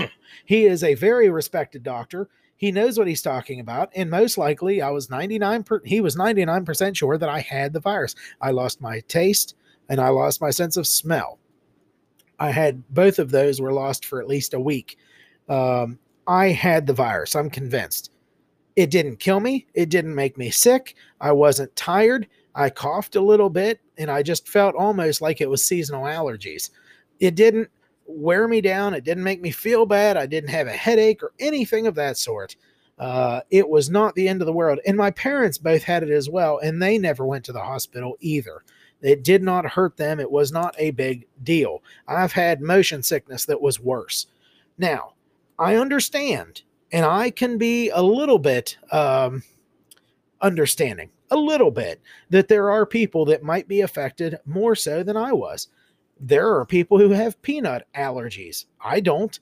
he 0.45 0.67
is 0.67 0.83
a 0.83 0.95
very 0.95 1.31
respected 1.31 1.83
doctor. 1.83 2.29
He 2.57 2.73
knows 2.73 2.99
what 2.99 3.07
he's 3.07 3.23
talking 3.23 3.61
about, 3.61 3.91
and 3.95 4.11
most 4.11 4.37
likely 4.37 4.83
I 4.83 4.91
was 4.91 5.09
99 5.09 5.63
per, 5.63 5.81
he 5.85 6.01
was 6.01 6.17
99% 6.17 6.97
sure 6.97 7.17
that 7.17 7.29
I 7.29 7.39
had 7.39 7.73
the 7.73 7.81
virus. 7.81 8.15
I 8.41 8.51
lost 8.51 8.81
my 8.81 9.01
taste 9.07 9.55
and 9.89 10.01
I 10.01 10.09
lost 10.09 10.41
my 10.41 10.51
sense 10.51 10.77
of 10.77 10.87
smell. 10.87 11.39
I 12.41 12.51
had 12.51 12.83
both 12.93 13.19
of 13.19 13.31
those 13.31 13.61
were 13.61 13.73
lost 13.73 14.05
for 14.05 14.21
at 14.21 14.29
least 14.29 14.55
a 14.55 14.61
week. 14.61 14.99
Um, 15.49 15.99
I 16.29 16.49
had 16.49 16.87
the 16.87 16.93
virus. 16.93 17.35
I'm 17.35 17.51
convinced. 17.51 18.13
It 18.77 18.91
didn't 18.91 19.17
kill 19.17 19.41
me. 19.41 19.67
It 19.75 19.89
didn't 19.89 20.15
make 20.15 20.39
me 20.39 20.51
sick. 20.51 20.95
I 21.21 21.33
wasn't 21.33 21.75
tired. 21.75 22.29
I 22.55 22.71
coughed 22.71 23.17
a 23.17 23.21
little 23.21 23.51
bit 23.51 23.81
and 23.97 24.11
I 24.11 24.23
just 24.23 24.49
felt 24.49 24.75
almost 24.77 25.21
like 25.21 25.41
it 25.41 25.49
was 25.49 25.65
seasonal 25.65 26.05
allergies. 26.05 26.71
It 27.19 27.35
didn't 27.35 27.71
wear 28.07 28.47
me 28.47 28.61
down. 28.61 28.95
It 28.95 29.05
didn't 29.05 29.25
make 29.25 29.41
me 29.41 29.51
feel 29.51 29.87
bad. 29.87 30.17
I 30.17 30.27
didn't 30.27 30.51
have 30.51 30.67
a 30.67 30.73
headache 30.73 31.23
or 31.23 31.33
anything 31.41 31.87
of 31.87 31.95
that 31.97 32.19
sort. 32.19 32.57
Uh, 32.99 33.41
it 33.51 33.69
was 33.69 33.91
not 33.91 34.15
the 34.15 34.29
end 34.29 34.43
of 34.43 34.47
the 34.47 34.53
world. 34.53 34.81
And 34.87 34.97
my 34.97 35.11
parents 35.13 35.57
both 35.57 35.83
had 35.83 36.03
it 36.03 36.11
as 36.11 36.29
well, 36.29 36.59
and 36.59 36.83
they 36.83 36.99
never 36.99 37.25
went 37.25 37.45
to 37.45 37.53
the 37.53 37.63
hospital 37.63 38.17
either. 38.21 38.63
It 39.01 39.23
did 39.23 39.43
not 39.43 39.67
hurt 39.67 39.97
them. 39.97 40.19
It 40.19 40.31
was 40.31 40.51
not 40.51 40.75
a 40.79 40.91
big 40.91 41.27
deal. 41.45 41.83
I've 42.09 42.33
had 42.33 42.61
motion 42.61 43.03
sickness 43.03 43.45
that 43.45 43.61
was 43.61 43.79
worse. 43.79 44.27
Now, 44.79 45.13
I 45.59 45.77
understand 45.77 46.63
and 46.93 47.05
I 47.05 47.31
can 47.31 47.59
be 47.59 47.91
a 47.91 48.03
little 48.03 48.39
bit 48.39 48.79
um, 48.93 49.43
understanding, 50.41 51.11
a 51.31 51.37
little 51.37 51.71
bit, 51.71 52.01
that 52.31 52.49
there 52.49 52.71
are 52.71 52.87
people 52.87 53.25
that 53.27 53.43
might 53.43 53.69
be 53.69 53.81
affected 53.81 54.39
more 54.47 54.75
so 54.75 55.03
than 55.03 55.17
I 55.17 55.33
was. 55.33 55.69
There 56.21 56.55
are 56.57 56.65
people 56.65 56.99
who 56.99 57.11
have 57.11 57.41
peanut 57.43 57.87
allergies. 57.95 58.67
I 58.81 59.01
don't. 59.01 59.39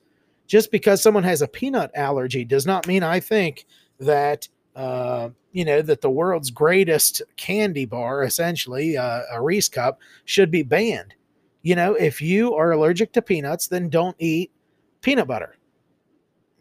Just 0.47 0.71
because 0.71 1.01
someone 1.01 1.23
has 1.23 1.41
a 1.41 1.47
peanut 1.47 1.91
allergy 1.93 2.45
does 2.45 2.65
not 2.65 2.87
mean 2.87 3.03
I 3.03 3.19
think 3.19 3.65
that 3.99 4.47
uh, 4.75 5.29
you 5.51 5.65
know 5.65 5.81
that 5.81 6.01
the 6.01 6.09
world's 6.09 6.51
greatest 6.51 7.21
candy 7.35 7.85
bar, 7.85 8.23
essentially 8.23 8.95
uh, 8.95 9.23
a 9.31 9.41
Reese 9.41 9.67
cup, 9.67 9.99
should 10.23 10.51
be 10.51 10.63
banned. 10.63 11.15
You 11.63 11.75
know, 11.75 11.95
if 11.95 12.21
you 12.21 12.53
are 12.53 12.71
allergic 12.71 13.11
to 13.13 13.21
peanuts, 13.21 13.67
then 13.67 13.89
don't 13.89 14.15
eat 14.19 14.51
peanut 15.01 15.27
butter 15.27 15.57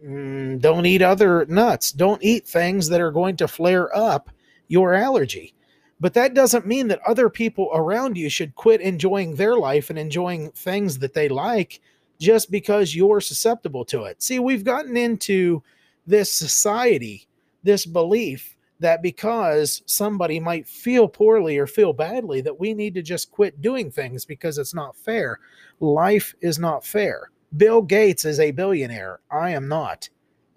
Mm, 0.07 0.61
don't 0.61 0.87
eat 0.87 1.03
other 1.03 1.45
nuts. 1.47 1.91
Don't 1.91 2.23
eat 2.23 2.47
things 2.47 2.89
that 2.89 3.01
are 3.01 3.11
going 3.11 3.37
to 3.39 3.49
flare 3.49 3.95
up 3.97 4.31
your 4.69 4.95
allergy. 4.95 5.53
But 5.99 6.15
that 6.15 6.35
doesn't 6.35 6.67
mean 6.67 6.89
that 6.89 7.01
other 7.07 7.29
people 7.29 7.71
around 7.73 8.17
you 8.17 8.29
should 8.29 8.55
quit 8.55 8.81
enjoying 8.81 9.35
their 9.35 9.57
life 9.57 9.91
and 9.91 9.99
enjoying 9.99 10.51
things 10.53 10.99
that 10.99 11.15
they 11.15 11.29
like 11.29 11.81
just 12.21 12.51
because 12.51 12.95
you're 12.95 13.21
susceptible 13.21 13.85
to 13.87 14.05
it. 14.05 14.23
See, 14.23 14.39
we've 14.39 14.65
gotten 14.65 14.97
into 14.97 15.63
this 16.07 16.31
society, 16.31 17.27
this 17.63 17.87
belief 17.87 18.57
that 18.79 19.03
because 19.03 19.83
somebody 19.87 20.39
might 20.39 20.69
feel 20.69 21.09
poorly 21.09 21.57
or 21.57 21.67
feel 21.67 21.95
badly, 21.95 22.43
that 22.43 22.61
we 22.61 22.75
need 22.75 22.95
to 22.95 23.03
just 23.03 23.31
quit 23.31 23.63
doing 23.63 23.91
things 23.91 24.27
because 24.27 24.59
it's 24.59 24.75
not 24.75 24.95
fair. 24.97 25.41
Life 25.81 26.35
is 26.43 26.59
not 26.59 26.85
fair. 26.85 27.31
Bill 27.55 27.83
Gates 27.83 28.25
is 28.25 28.41
a 28.41 28.51
billionaire. 28.51 29.21
I 29.31 29.51
am 29.51 29.69
not. 29.69 30.09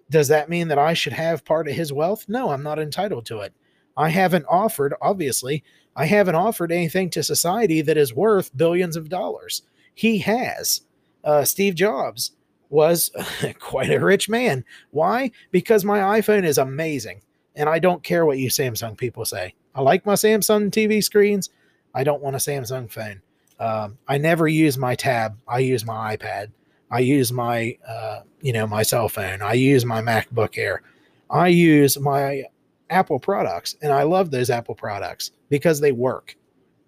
Does 0.09 0.27
that 0.29 0.49
mean 0.49 0.69
that 0.69 0.79
I 0.79 0.93
should 0.93 1.13
have 1.13 1.45
part 1.45 1.67
of 1.67 1.75
his 1.75 1.93
wealth? 1.93 2.25
No, 2.27 2.49
I'm 2.49 2.63
not 2.63 2.79
entitled 2.79 3.25
to 3.27 3.39
it. 3.41 3.53
I 3.95 4.09
haven't 4.09 4.45
offered, 4.49 4.93
obviously, 5.01 5.63
I 5.95 6.05
haven't 6.05 6.35
offered 6.35 6.71
anything 6.71 7.09
to 7.11 7.23
society 7.23 7.81
that 7.81 7.97
is 7.97 8.13
worth 8.13 8.55
billions 8.55 8.95
of 8.95 9.09
dollars. 9.09 9.63
He 9.93 10.19
has. 10.19 10.81
Uh, 11.23 11.43
Steve 11.43 11.75
Jobs 11.75 12.31
was 12.69 13.11
quite 13.59 13.91
a 13.91 13.99
rich 13.99 14.29
man. 14.29 14.63
Why? 14.91 15.31
Because 15.51 15.83
my 15.83 16.19
iPhone 16.19 16.45
is 16.45 16.57
amazing. 16.57 17.21
And 17.55 17.67
I 17.67 17.79
don't 17.79 18.03
care 18.03 18.25
what 18.25 18.37
you 18.37 18.49
Samsung 18.49 18.97
people 18.97 19.25
say. 19.25 19.53
I 19.75 19.81
like 19.81 20.05
my 20.05 20.13
Samsung 20.13 20.69
TV 20.69 21.03
screens. 21.03 21.49
I 21.93 22.03
don't 22.03 22.21
want 22.21 22.35
a 22.35 22.39
Samsung 22.39 22.89
phone. 22.89 23.21
Um, 23.59 23.97
I 24.07 24.17
never 24.17 24.47
use 24.47 24.77
my 24.77 24.95
tab, 24.95 25.37
I 25.47 25.59
use 25.59 25.85
my 25.85 26.15
iPad. 26.15 26.51
I 26.91 26.99
use 26.99 27.31
my, 27.31 27.77
uh, 27.87 28.21
you 28.41 28.53
know, 28.53 28.65
my 28.65 28.83
cell 28.83 29.09
phone. 29.09 29.41
I 29.41 29.53
use 29.53 29.85
my 29.85 30.01
MacBook 30.01 30.57
Air. 30.57 30.81
I 31.29 31.47
use 31.47 31.99
my 31.99 32.43
Apple 32.89 33.19
products, 33.19 33.75
and 33.81 33.93
I 33.93 34.03
love 34.03 34.31
those 34.31 34.49
Apple 34.49 34.75
products 34.75 35.31
because 35.49 35.79
they 35.79 35.91
work. 35.91 36.35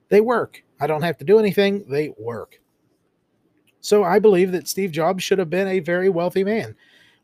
They 0.10 0.22
work. 0.22 0.63
I 0.79 0.88
don't 0.88 1.03
have 1.03 1.17
to 1.20 1.25
do 1.25 1.38
anything. 1.38 1.86
They 1.88 2.13
work. 2.17 2.60
So 3.81 4.03
I 4.03 4.20
believe 4.20 4.51
that 4.51 4.67
Steve 4.67 4.91
Jobs 4.91 5.24
should 5.24 5.39
have 5.39 5.50
been 5.50 5.67
a 5.67 5.79
very 5.79 6.10
wealthy 6.10 6.43
man. 6.43 6.75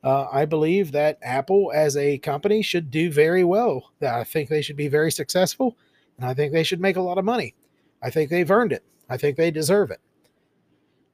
Uh, 0.03 0.27
I 0.31 0.45
believe 0.45 0.91
that 0.91 1.17
Apple 1.23 1.71
as 1.73 1.97
a 1.97 2.19
company 2.19 2.61
should 2.61 2.91
do 2.91 3.11
very 3.11 3.43
well. 3.43 3.91
I 4.01 4.23
think 4.23 4.47
they 4.47 4.61
should 4.61 4.77
be 4.77 4.87
very 4.87 5.11
successful, 5.11 5.75
and 6.17 6.25
I 6.25 6.33
think 6.33 6.53
they 6.53 6.63
should 6.63 6.79
make 6.79 6.97
a 6.97 7.01
lot 7.01 7.17
of 7.17 7.25
money. 7.25 7.55
I 8.03 8.09
think 8.11 8.29
they've 8.29 8.49
earned 8.49 8.73
it. 8.73 8.83
I 9.09 9.17
think 9.17 9.37
they 9.37 9.51
deserve 9.51 9.89
it. 9.91 9.99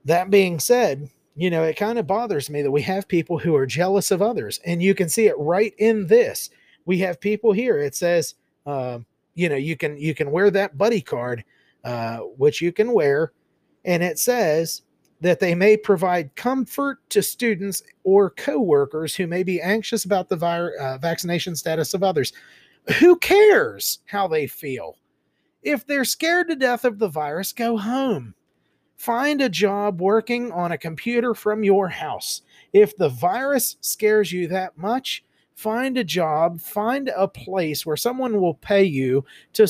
That 0.06 0.30
being 0.30 0.60
said, 0.60 1.10
you 1.36 1.50
know, 1.50 1.64
it 1.64 1.78
kind 1.78 1.98
of 1.98 2.08
bothers 2.08 2.50
me 2.50 2.62
that 2.62 2.72
we 2.72 2.82
have 2.84 3.08
people 3.08 3.38
who 3.38 3.56
are 3.56 3.66
jealous 3.66 4.12
of 4.12 4.22
others. 4.22 4.60
And 4.66 4.84
you 4.84 4.94
can 4.94 5.10
see 5.10 5.28
it 5.28 5.38
right 5.38 5.74
in 5.78 6.08
this. 6.08 6.50
We 6.86 7.00
have 7.00 7.20
people 7.20 7.52
here. 7.54 7.80
It 7.80 7.96
says, 7.96 8.36
uh, 8.66 9.00
you 9.36 9.50
know, 9.50 9.56
you 9.56 9.76
can 9.76 9.98
you 9.98 10.14
can 10.14 10.32
wear 10.32 10.52
that 10.52 10.78
buddy 10.78 11.02
card, 11.02 11.44
uh, 11.84 12.18
which 12.18 12.62
you 12.62 12.72
can 12.72 12.94
wear, 12.94 13.32
and 13.84 14.04
it 14.04 14.20
says 14.20 14.84
that 15.22 15.40
they 15.40 15.56
may 15.56 15.78
provide 15.78 16.36
comfort 16.36 16.98
to 17.10 17.24
students 17.24 17.82
or 18.04 18.30
coworkers 18.30 19.16
who 19.16 19.26
may 19.26 19.42
be 19.42 19.62
anxious 19.62 20.04
about 20.04 20.28
the 20.28 20.36
vir- 20.36 20.76
uh, 20.80 20.98
vaccination 20.98 21.56
status 21.56 21.94
of 21.94 22.04
others. 22.04 22.34
Who 23.00 23.16
cares 23.18 24.00
how 24.06 24.28
they 24.28 24.48
feel? 24.48 24.98
If 25.64 25.88
they're 25.88 26.04
scared 26.04 26.50
to 26.50 26.58
death 26.58 26.84
of 26.84 27.00
the 27.00 27.08
virus, 27.08 27.54
go 27.54 27.78
home. 27.78 28.36
Find 29.04 29.42
a 29.42 29.50
job 29.50 30.00
working 30.00 30.50
on 30.54 30.72
a 30.72 30.78
computer 30.78 31.34
from 31.34 31.62
your 31.62 31.90
house. 31.90 32.42
If 32.72 32.96
the 32.96 33.10
virus 33.10 33.76
scares 33.82 34.32
you 34.32 34.48
that 34.48 34.78
much, 34.78 35.26
find 35.56 35.98
a 35.98 36.06
job, 36.06 36.62
find 36.62 37.10
a 37.10 37.28
place 37.28 37.86
where 37.86 37.98
someone 37.98 38.40
will 38.40 38.54
pay 38.54 38.86
you 38.86 39.26
to 39.56 39.68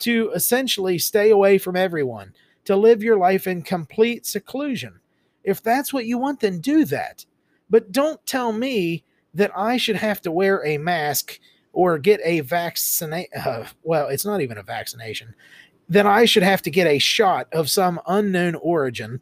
to 0.00 0.32
essentially 0.34 0.98
stay 0.98 1.30
away 1.30 1.56
from 1.56 1.76
everyone, 1.76 2.34
to 2.64 2.74
live 2.74 3.00
your 3.00 3.16
life 3.16 3.46
in 3.46 3.62
complete 3.62 4.26
seclusion. 4.26 4.98
If 5.44 5.62
that's 5.62 5.92
what 5.92 6.06
you 6.06 6.18
want, 6.18 6.40
then 6.40 6.58
do 6.58 6.84
that. 6.86 7.24
But 7.70 7.92
don't 7.92 8.26
tell 8.26 8.52
me 8.52 9.04
that 9.34 9.56
I 9.56 9.76
should 9.76 9.94
have 9.94 10.20
to 10.22 10.32
wear 10.32 10.66
a 10.66 10.78
mask 10.78 11.38
or 11.72 11.96
get 11.96 12.20
a 12.24 12.40
vaccinate. 12.40 13.28
Uh, 13.36 13.66
well, 13.84 14.08
it's 14.08 14.26
not 14.26 14.40
even 14.40 14.58
a 14.58 14.64
vaccination 14.64 15.32
then 15.88 16.06
I 16.06 16.24
should 16.24 16.42
have 16.42 16.62
to 16.62 16.70
get 16.70 16.86
a 16.86 16.98
shot 16.98 17.48
of 17.52 17.70
some 17.70 18.00
unknown 18.06 18.54
origin, 18.56 19.20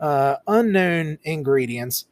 uh, 0.00 0.36
unknown 0.46 1.18
ingredients. 1.22 2.06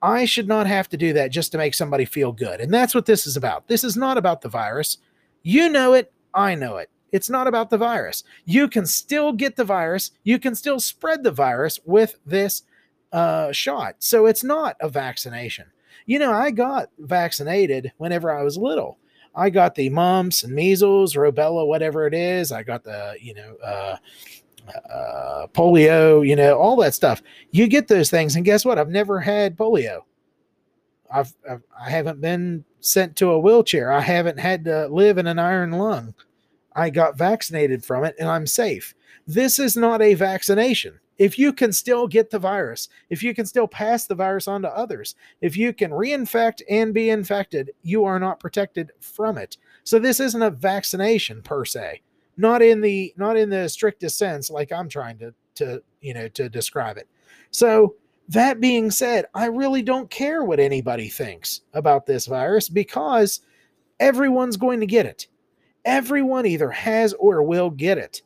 I 0.00 0.24
should 0.24 0.48
not 0.48 0.66
have 0.66 0.88
to 0.90 0.96
do 0.96 1.12
that 1.12 1.30
just 1.30 1.52
to 1.52 1.58
make 1.58 1.74
somebody 1.74 2.04
feel 2.04 2.32
good. 2.32 2.60
And 2.60 2.72
that's 2.72 2.94
what 2.94 3.06
this 3.06 3.26
is 3.26 3.36
about. 3.36 3.68
This 3.68 3.84
is 3.84 3.96
not 3.96 4.18
about 4.18 4.40
the 4.40 4.48
virus. 4.48 4.98
You 5.42 5.68
know 5.68 5.92
it. 5.92 6.12
I 6.34 6.54
know 6.54 6.78
it. 6.78 6.90
It's 7.12 7.28
not 7.28 7.46
about 7.46 7.68
the 7.68 7.78
virus. 7.78 8.24
You 8.46 8.68
can 8.68 8.86
still 8.86 9.32
get 9.32 9.56
the 9.56 9.64
virus, 9.64 10.12
you 10.24 10.38
can 10.38 10.54
still 10.54 10.80
spread 10.80 11.22
the 11.22 11.30
virus 11.30 11.78
with 11.84 12.18
this 12.24 12.62
uh, 13.12 13.52
shot. 13.52 13.96
So 13.98 14.26
it's 14.26 14.42
not 14.42 14.76
a 14.80 14.88
vaccination. 14.88 15.66
You 16.06 16.18
know, 16.18 16.32
I 16.32 16.50
got 16.50 16.88
vaccinated 16.98 17.92
whenever 17.98 18.30
I 18.36 18.42
was 18.42 18.56
little. 18.56 18.98
I 19.34 19.50
got 19.50 19.74
the 19.74 19.88
mumps 19.88 20.44
and 20.44 20.54
measles, 20.54 21.14
rubella, 21.14 21.66
whatever 21.66 22.06
it 22.06 22.14
is. 22.14 22.52
I 22.52 22.62
got 22.62 22.84
the, 22.84 23.16
you 23.20 23.34
know, 23.34 23.56
uh, 23.64 23.96
uh, 24.92 25.46
polio, 25.48 26.26
you 26.26 26.36
know, 26.36 26.58
all 26.58 26.76
that 26.76 26.94
stuff. 26.94 27.22
You 27.50 27.66
get 27.66 27.88
those 27.88 28.10
things, 28.10 28.36
and 28.36 28.44
guess 28.44 28.64
what? 28.64 28.78
I've 28.78 28.90
never 28.90 29.20
had 29.20 29.56
polio. 29.56 30.00
I've, 31.10 31.32
I've 31.48 31.62
I 31.78 31.90
haven't 31.90 32.20
been 32.20 32.64
sent 32.80 33.16
to 33.16 33.30
a 33.30 33.38
wheelchair. 33.38 33.92
I 33.92 34.00
haven't 34.00 34.38
had 34.38 34.64
to 34.64 34.86
live 34.88 35.18
in 35.18 35.26
an 35.26 35.38
iron 35.38 35.72
lung. 35.72 36.14
I 36.74 36.90
got 36.90 37.18
vaccinated 37.18 37.84
from 37.84 38.04
it, 38.04 38.14
and 38.18 38.28
I'm 38.28 38.46
safe. 38.46 38.94
This 39.26 39.58
is 39.58 39.76
not 39.76 40.02
a 40.02 40.14
vaccination. 40.14 40.98
If 41.22 41.38
you 41.38 41.52
can 41.52 41.72
still 41.72 42.08
get 42.08 42.30
the 42.30 42.38
virus, 42.38 42.88
if 43.10 43.22
you 43.22 43.34
can 43.34 43.46
still 43.46 43.68
pass 43.68 44.06
the 44.06 44.14
virus 44.14 44.48
on 44.48 44.62
to 44.62 44.76
others, 44.76 45.14
if 45.40 45.56
you 45.56 45.72
can 45.72 45.90
reinfect 45.90 46.62
and 46.68 46.92
be 46.92 47.10
infected, 47.10 47.70
you 47.82 48.04
are 48.04 48.18
not 48.18 48.40
protected 48.40 48.90
from 49.00 49.38
it. 49.38 49.56
So 49.84 49.98
this 49.98 50.20
isn't 50.20 50.42
a 50.42 50.50
vaccination 50.50 51.42
per 51.42 51.64
se 51.64 52.02
not 52.36 52.62
in 52.62 52.80
the 52.80 53.12
not 53.16 53.36
in 53.36 53.50
the 53.50 53.68
strictest 53.68 54.18
sense 54.18 54.50
like 54.50 54.72
i'm 54.72 54.88
trying 54.88 55.18
to 55.18 55.34
to 55.54 55.82
you 56.00 56.14
know 56.14 56.28
to 56.28 56.48
describe 56.48 56.96
it. 56.96 57.08
So 57.50 57.96
that 58.28 58.60
being 58.60 58.90
said 58.90 59.26
i 59.34 59.46
really 59.46 59.82
don't 59.82 60.10
care 60.10 60.44
what 60.44 60.60
anybody 60.60 61.08
thinks 61.08 61.62
about 61.74 62.06
this 62.06 62.26
virus 62.26 62.68
because 62.68 63.40
everyone's 64.00 64.56
going 64.56 64.80
to 64.80 64.86
get 64.86 65.06
it. 65.06 65.26
Everyone 65.84 66.46
either 66.46 66.70
has 66.70 67.12
or 67.14 67.42
will 67.42 67.70
get 67.70 67.98
it 67.98 68.22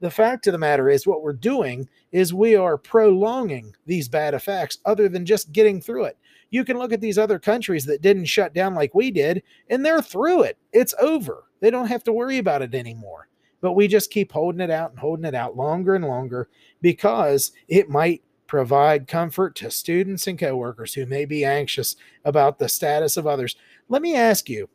the 0.00 0.10
fact 0.10 0.46
of 0.46 0.52
the 0.52 0.58
matter 0.58 0.88
is 0.88 1.06
what 1.06 1.22
we're 1.22 1.32
doing 1.32 1.88
is 2.10 2.32
we 2.34 2.56
are 2.56 2.78
prolonging 2.78 3.74
these 3.86 4.08
bad 4.08 4.34
effects 4.34 4.78
other 4.84 5.08
than 5.08 5.26
just 5.26 5.52
getting 5.52 5.80
through 5.80 6.04
it. 6.04 6.18
You 6.50 6.64
can 6.64 6.78
look 6.78 6.92
at 6.92 7.00
these 7.00 7.18
other 7.18 7.38
countries 7.38 7.84
that 7.86 8.02
didn't 8.02 8.24
shut 8.24 8.54
down 8.54 8.74
like 8.74 8.94
we 8.94 9.10
did 9.10 9.42
and 9.68 9.84
they're 9.84 10.02
through 10.02 10.42
it. 10.42 10.58
It's 10.72 10.94
over. 11.00 11.44
They 11.60 11.70
don't 11.70 11.86
have 11.86 12.02
to 12.04 12.12
worry 12.12 12.38
about 12.38 12.62
it 12.62 12.74
anymore. 12.74 13.28
But 13.60 13.74
we 13.74 13.88
just 13.88 14.10
keep 14.10 14.32
holding 14.32 14.62
it 14.62 14.70
out 14.70 14.90
and 14.90 14.98
holding 14.98 15.26
it 15.26 15.34
out 15.34 15.56
longer 15.56 15.94
and 15.94 16.04
longer 16.04 16.48
because 16.80 17.52
it 17.68 17.90
might 17.90 18.22
provide 18.46 19.06
comfort 19.06 19.54
to 19.56 19.70
students 19.70 20.26
and 20.26 20.38
coworkers 20.38 20.94
who 20.94 21.06
may 21.06 21.24
be 21.24 21.44
anxious 21.44 21.94
about 22.24 22.58
the 22.58 22.68
status 22.68 23.16
of 23.16 23.26
others. 23.26 23.54
Let 23.88 24.02
me 24.02 24.16
ask 24.16 24.48
you 24.48 24.68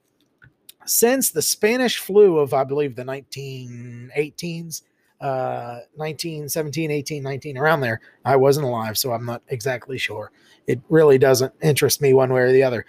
since 0.86 1.32
the 1.32 1.42
Spanish 1.42 1.98
flu 1.98 2.38
of, 2.38 2.54
I 2.54 2.64
believe, 2.64 2.96
the 2.96 3.04
1918s, 3.04 4.84
uh, 5.26 5.80
1917, 5.96 6.92
18, 6.92 7.24
19, 7.24 7.58
around 7.58 7.82
there, 7.82 8.00
I 8.24 8.36
wasn't 8.36 8.68
alive, 8.68 8.96
so 8.96 9.12
I'm 9.12 9.26
not 9.26 9.42
exactly 9.48 9.98
sure. 9.98 10.32
It 10.68 10.80
really 10.88 11.18
doesn't 11.18 11.52
interest 11.64 12.00
me 12.00 12.14
one 12.14 12.32
way 12.32 12.42
or 12.42 12.52
the 12.52 12.62
other. 12.62 12.86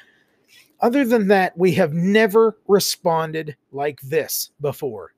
Other 0.80 1.06
than 1.06 1.28
that, 1.28 1.56
we 1.56 1.72
have 1.72 1.94
never 1.94 2.58
responded 2.68 3.56
like 3.72 4.02
this 4.02 4.50
before. 4.60 5.14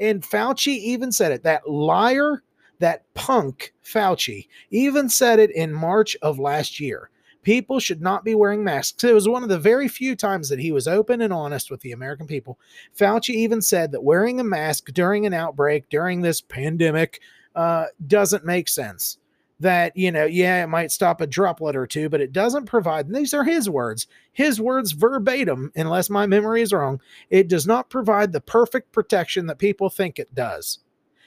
And 0.00 0.22
Fauci 0.22 0.78
even 0.78 1.12
said 1.12 1.32
it. 1.32 1.42
That 1.42 1.68
liar, 1.68 2.42
that 2.78 3.04
punk 3.12 3.74
Fauci 3.84 4.48
even 4.70 5.10
said 5.10 5.40
it 5.40 5.50
in 5.50 5.74
March 5.74 6.16
of 6.22 6.38
last 6.38 6.80
year. 6.80 7.10
People 7.42 7.80
should 7.80 8.00
not 8.00 8.24
be 8.24 8.34
wearing 8.34 8.62
masks. 8.62 9.02
It 9.02 9.12
was 9.12 9.28
one 9.28 9.42
of 9.42 9.48
the 9.48 9.58
very 9.58 9.88
few 9.88 10.14
times 10.14 10.48
that 10.48 10.60
he 10.60 10.72
was 10.72 10.86
open 10.86 11.20
and 11.20 11.32
honest 11.32 11.70
with 11.70 11.80
the 11.80 11.92
American 11.92 12.26
people. 12.26 12.58
Fauci 12.96 13.34
even 13.34 13.60
said 13.60 13.92
that 13.92 14.04
wearing 14.04 14.38
a 14.38 14.44
mask 14.44 14.92
during 14.92 15.26
an 15.26 15.34
outbreak, 15.34 15.88
during 15.88 16.22
this 16.22 16.40
pandemic, 16.40 17.20
uh, 17.54 17.86
doesn't 18.06 18.44
make 18.44 18.68
sense 18.68 19.18
that, 19.60 19.96
you 19.96 20.10
know, 20.10 20.24
yeah, 20.24 20.62
it 20.62 20.68
might 20.68 20.90
stop 20.90 21.20
a 21.20 21.26
droplet 21.26 21.76
or 21.76 21.86
two, 21.86 22.08
but 22.08 22.20
it 22.20 22.32
doesn't 22.32 22.66
provide, 22.66 23.08
these 23.08 23.32
are 23.32 23.44
his 23.44 23.70
words, 23.70 24.06
his 24.32 24.60
words 24.60 24.92
verbatim, 24.92 25.70
unless 25.76 26.10
my 26.10 26.26
memory 26.26 26.62
is 26.62 26.72
wrong, 26.72 27.00
it 27.30 27.48
does 27.48 27.66
not 27.66 27.90
provide 27.90 28.32
the 28.32 28.40
perfect 28.40 28.92
protection 28.92 29.46
that 29.46 29.58
people 29.58 29.88
think 29.88 30.18
it 30.18 30.34
does. 30.34 30.80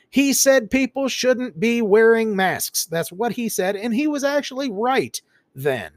He 0.09 0.33
said 0.33 0.69
people 0.69 1.07
shouldn't 1.07 1.59
be 1.59 1.81
wearing 1.81 2.35
masks. 2.35 2.85
That's 2.85 3.11
what 3.11 3.33
he 3.33 3.49
said. 3.49 3.75
And 3.75 3.93
he 3.93 4.07
was 4.07 4.23
actually 4.23 4.69
right 4.69 5.19
then. 5.53 5.91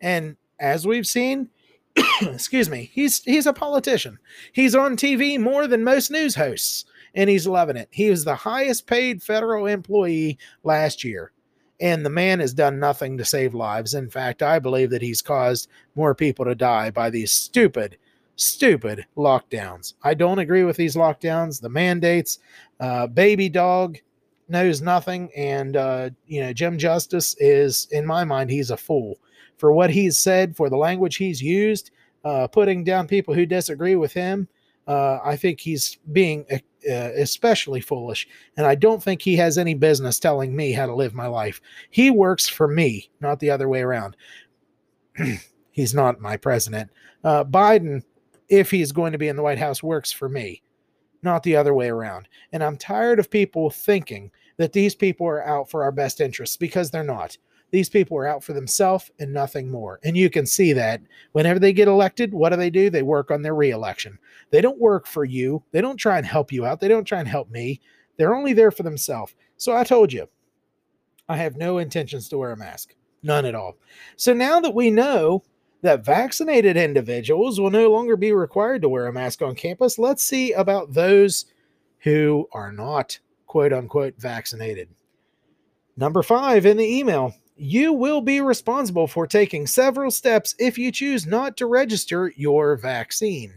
And 0.00 0.36
as 0.58 0.86
we've 0.86 1.06
seen, 1.06 1.48
excuse 2.22 2.68
me, 2.68 2.90
he's 2.92 3.22
he's 3.24 3.46
a 3.46 3.52
politician. 3.52 4.18
He's 4.52 4.74
on 4.74 4.96
TV 4.96 5.38
more 5.38 5.66
than 5.66 5.84
most 5.84 6.10
news 6.10 6.34
hosts, 6.34 6.84
and 7.14 7.28
he's 7.28 7.46
loving 7.46 7.76
it. 7.76 7.88
He 7.90 8.10
was 8.10 8.24
the 8.24 8.34
highest 8.34 8.86
paid 8.86 9.22
federal 9.22 9.66
employee 9.66 10.38
last 10.62 11.04
year 11.04 11.32
and 11.80 12.04
the 12.04 12.10
man 12.10 12.40
has 12.40 12.52
done 12.52 12.78
nothing 12.78 13.16
to 13.16 13.24
save 13.24 13.54
lives. 13.54 13.94
In 13.94 14.10
fact, 14.10 14.42
I 14.42 14.58
believe 14.58 14.90
that 14.90 15.02
he's 15.02 15.22
caused 15.22 15.68
more 15.94 16.14
people 16.14 16.44
to 16.44 16.54
die 16.54 16.90
by 16.90 17.10
these 17.10 17.32
stupid, 17.32 17.96
stupid 18.36 19.06
lockdowns. 19.16 19.94
I 20.02 20.14
don't 20.14 20.38
agree 20.38 20.64
with 20.64 20.76
these 20.76 20.94
lockdowns, 20.94 21.60
the 21.60 21.70
mandates. 21.70 22.38
Uh, 22.78 23.06
baby 23.06 23.48
dog 23.48 23.98
knows 24.48 24.82
nothing, 24.82 25.30
and 25.34 25.76
uh, 25.76 26.10
you 26.26 26.40
know 26.40 26.52
Jim 26.52 26.76
Justice 26.76 27.34
is, 27.38 27.88
in 27.90 28.04
my 28.04 28.24
mind, 28.24 28.50
he's 28.50 28.70
a 28.70 28.76
fool 28.76 29.18
for 29.60 29.72
what 29.72 29.90
he's 29.90 30.18
said, 30.18 30.56
for 30.56 30.70
the 30.70 30.76
language 30.76 31.16
he's 31.16 31.42
used, 31.42 31.90
uh, 32.24 32.46
putting 32.48 32.82
down 32.82 33.06
people 33.06 33.34
who 33.34 33.44
disagree 33.44 33.94
with 33.94 34.12
him. 34.12 34.48
Uh, 34.86 35.18
I 35.22 35.36
think 35.36 35.60
he's 35.60 35.98
being 36.12 36.46
uh, 36.50 36.58
especially 37.16 37.82
foolish. 37.82 38.26
And 38.56 38.66
I 38.66 38.74
don't 38.74 39.02
think 39.02 39.20
he 39.20 39.36
has 39.36 39.58
any 39.58 39.74
business 39.74 40.18
telling 40.18 40.56
me 40.56 40.72
how 40.72 40.86
to 40.86 40.94
live 40.94 41.14
my 41.14 41.26
life. 41.26 41.60
He 41.90 42.10
works 42.10 42.48
for 42.48 42.66
me, 42.66 43.10
not 43.20 43.38
the 43.38 43.50
other 43.50 43.68
way 43.68 43.82
around. 43.82 44.16
he's 45.70 45.94
not 45.94 46.20
my 46.20 46.38
president. 46.38 46.90
Uh, 47.22 47.44
Biden, 47.44 48.02
if 48.48 48.70
he's 48.70 48.92
going 48.92 49.12
to 49.12 49.18
be 49.18 49.28
in 49.28 49.36
the 49.36 49.42
White 49.42 49.58
House, 49.58 49.82
works 49.82 50.10
for 50.10 50.28
me, 50.28 50.62
not 51.22 51.42
the 51.42 51.54
other 51.54 51.74
way 51.74 51.90
around. 51.90 52.28
And 52.50 52.64
I'm 52.64 52.78
tired 52.78 53.18
of 53.18 53.30
people 53.30 53.68
thinking 53.68 54.30
that 54.56 54.72
these 54.72 54.94
people 54.94 55.26
are 55.26 55.46
out 55.46 55.70
for 55.70 55.82
our 55.82 55.92
best 55.92 56.20
interests 56.20 56.56
because 56.56 56.90
they're 56.90 57.04
not. 57.04 57.36
These 57.70 57.88
people 57.88 58.16
are 58.16 58.26
out 58.26 58.42
for 58.42 58.52
themselves 58.52 59.10
and 59.18 59.32
nothing 59.32 59.70
more. 59.70 60.00
And 60.02 60.16
you 60.16 60.28
can 60.28 60.46
see 60.46 60.72
that 60.72 61.00
whenever 61.32 61.58
they 61.58 61.72
get 61.72 61.88
elected, 61.88 62.34
what 62.34 62.50
do 62.50 62.56
they 62.56 62.70
do? 62.70 62.90
They 62.90 63.02
work 63.02 63.30
on 63.30 63.42
their 63.42 63.54
reelection. 63.54 64.18
They 64.50 64.60
don't 64.60 64.80
work 64.80 65.06
for 65.06 65.24
you. 65.24 65.62
They 65.72 65.80
don't 65.80 65.96
try 65.96 66.18
and 66.18 66.26
help 66.26 66.52
you 66.52 66.66
out. 66.66 66.80
They 66.80 66.88
don't 66.88 67.04
try 67.04 67.20
and 67.20 67.28
help 67.28 67.50
me. 67.50 67.80
They're 68.16 68.34
only 68.34 68.52
there 68.52 68.70
for 68.70 68.82
themselves. 68.82 69.34
So 69.56 69.76
I 69.76 69.84
told 69.84 70.12
you, 70.12 70.28
I 71.28 71.36
have 71.36 71.56
no 71.56 71.78
intentions 71.78 72.28
to 72.28 72.38
wear 72.38 72.52
a 72.52 72.56
mask. 72.56 72.94
None 73.22 73.44
at 73.44 73.54
all. 73.54 73.76
So 74.16 74.32
now 74.32 74.60
that 74.60 74.74
we 74.74 74.90
know 74.90 75.44
that 75.82 76.04
vaccinated 76.04 76.76
individuals 76.76 77.60
will 77.60 77.70
no 77.70 77.90
longer 77.90 78.16
be 78.16 78.32
required 78.32 78.82
to 78.82 78.88
wear 78.88 79.06
a 79.06 79.12
mask 79.12 79.42
on 79.42 79.54
campus, 79.54 79.98
let's 79.98 80.22
see 80.22 80.52
about 80.52 80.92
those 80.92 81.46
who 82.00 82.48
are 82.52 82.72
not 82.72 83.18
quote 83.46 83.72
unquote 83.72 84.14
vaccinated. 84.18 84.88
Number 85.96 86.22
five 86.22 86.66
in 86.66 86.76
the 86.76 86.98
email 86.98 87.34
you 87.60 87.92
will 87.92 88.22
be 88.22 88.40
responsible 88.40 89.06
for 89.06 89.26
taking 89.26 89.66
several 89.66 90.10
steps 90.10 90.54
if 90.58 90.78
you 90.78 90.90
choose 90.90 91.26
not 91.26 91.58
to 91.58 91.66
register 91.66 92.32
your 92.34 92.74
vaccine. 92.76 93.52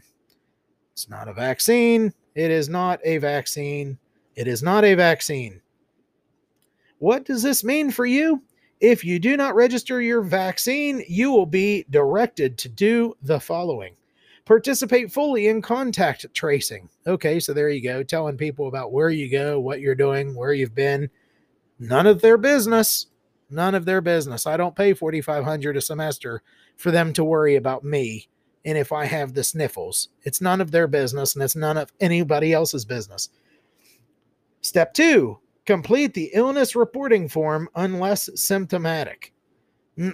It's 0.91 1.09
not 1.09 1.29
a 1.29 1.33
vaccine. 1.33 2.13
It 2.35 2.51
is 2.51 2.67
not 2.67 2.99
a 3.05 3.17
vaccine. 3.17 3.97
It 4.35 4.47
is 4.47 4.61
not 4.61 4.83
a 4.83 4.95
vaccine. 4.95 5.61
What 6.99 7.23
does 7.23 7.41
this 7.41 7.63
mean 7.63 7.91
for 7.91 8.05
you? 8.05 8.43
If 8.81 9.05
you 9.05 9.19
do 9.19 9.37
not 9.37 9.55
register 9.55 10.01
your 10.01 10.21
vaccine, 10.21 11.01
you 11.07 11.31
will 11.31 11.45
be 11.45 11.85
directed 11.89 12.57
to 12.57 12.69
do 12.69 13.15
the 13.21 13.39
following 13.39 13.95
participate 14.45 15.09
fully 15.09 15.47
in 15.47 15.61
contact 15.61 16.25
tracing. 16.33 16.89
Okay, 17.07 17.39
so 17.39 17.53
there 17.53 17.69
you 17.69 17.81
go, 17.81 18.03
telling 18.03 18.35
people 18.35 18.67
about 18.67 18.91
where 18.91 19.09
you 19.09 19.31
go, 19.31 19.61
what 19.61 19.79
you're 19.79 19.95
doing, 19.95 20.35
where 20.35 20.51
you've 20.51 20.75
been. 20.75 21.09
None 21.79 22.07
of 22.07 22.21
their 22.21 22.37
business. 22.37 23.07
None 23.53 23.75
of 23.75 23.85
their 23.85 24.01
business. 24.01 24.47
I 24.47 24.57
don't 24.57 24.75
pay 24.75 24.93
4500 24.93 25.77
a 25.77 25.81
semester 25.81 26.41
for 26.75 26.91
them 26.91 27.13
to 27.13 27.23
worry 27.23 27.55
about 27.55 27.83
me 27.83 28.27
and 28.65 28.77
if 28.77 28.91
I 28.91 29.05
have 29.05 29.33
the 29.33 29.43
sniffles. 29.43 30.09
It's 30.23 30.41
none 30.41 30.59
of 30.59 30.71
their 30.71 30.87
business 30.87 31.35
and 31.35 31.43
it's 31.43 31.55
none 31.55 31.77
of 31.77 31.93
anybody 31.99 32.53
else's 32.53 32.85
business. 32.85 33.29
Step 34.61 34.93
2, 34.93 35.37
complete 35.65 36.13
the 36.13 36.31
illness 36.33 36.75
reporting 36.75 37.29
form 37.29 37.69
unless 37.75 38.29
symptomatic. 38.35 39.33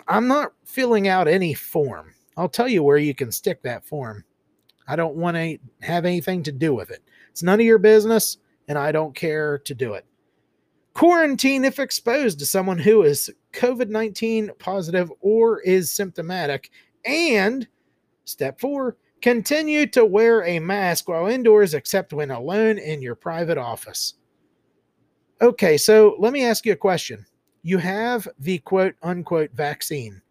I'm 0.08 0.28
not 0.28 0.54
filling 0.66 1.08
out 1.08 1.28
any 1.28 1.54
form. 1.54 2.14
I'll 2.36 2.50
tell 2.50 2.68
you 2.68 2.84
where 2.84 2.98
you 2.98 3.16
can 3.16 3.32
stick 3.32 3.62
that 3.64 3.86
form. 3.86 4.26
I 4.88 4.96
don't 4.96 5.16
want 5.16 5.38
to 5.38 5.58
have 5.82 6.04
anything 6.04 6.44
to 6.44 6.52
do 6.52 6.74
with 6.74 6.90
it. 6.90 7.04
It's 7.30 7.44
none 7.44 7.60
of 7.60 7.66
your 7.66 7.78
business, 7.78 8.38
and 8.68 8.78
I 8.78 8.92
don't 8.92 9.16
care 9.16 9.60
to 9.60 9.76
do 9.76 9.94
it. 9.94 10.06
Quarantine 11.00 11.66
if 11.66 11.80
exposed 11.80 12.40
to 12.40 12.46
someone 12.46 12.78
who 12.78 13.04
is 13.04 13.32
COVID 13.54 13.90
19 13.90 14.52
positive 14.60 15.12
or 15.22 15.62
is 15.62 15.90
symptomatic. 15.90 16.70
And 17.06 17.68
step 18.26 18.60
four, 18.60 18.98
Continue 19.22 19.86
to 19.88 20.06
wear 20.06 20.46
a 20.46 20.60
mask 20.60 21.10
while 21.10 21.28
indoors, 21.28 21.74
except 21.74 22.14
when 22.14 22.32
alone 22.32 22.78
in 22.78 23.02
your 23.02 23.16
private 23.16 23.58
office. 23.58 24.14
Okay, 25.42 25.78
so 25.78 26.16
let 26.20 26.32
me 26.32 26.46
ask 26.46 26.66
you 26.66 26.72
a 26.72 26.78
question. 26.78 27.26
You 27.62 27.80
have 27.80 28.28
the 28.40 28.60
quote 28.60 28.96
unquote 29.04 29.52
vaccine. 29.52 30.22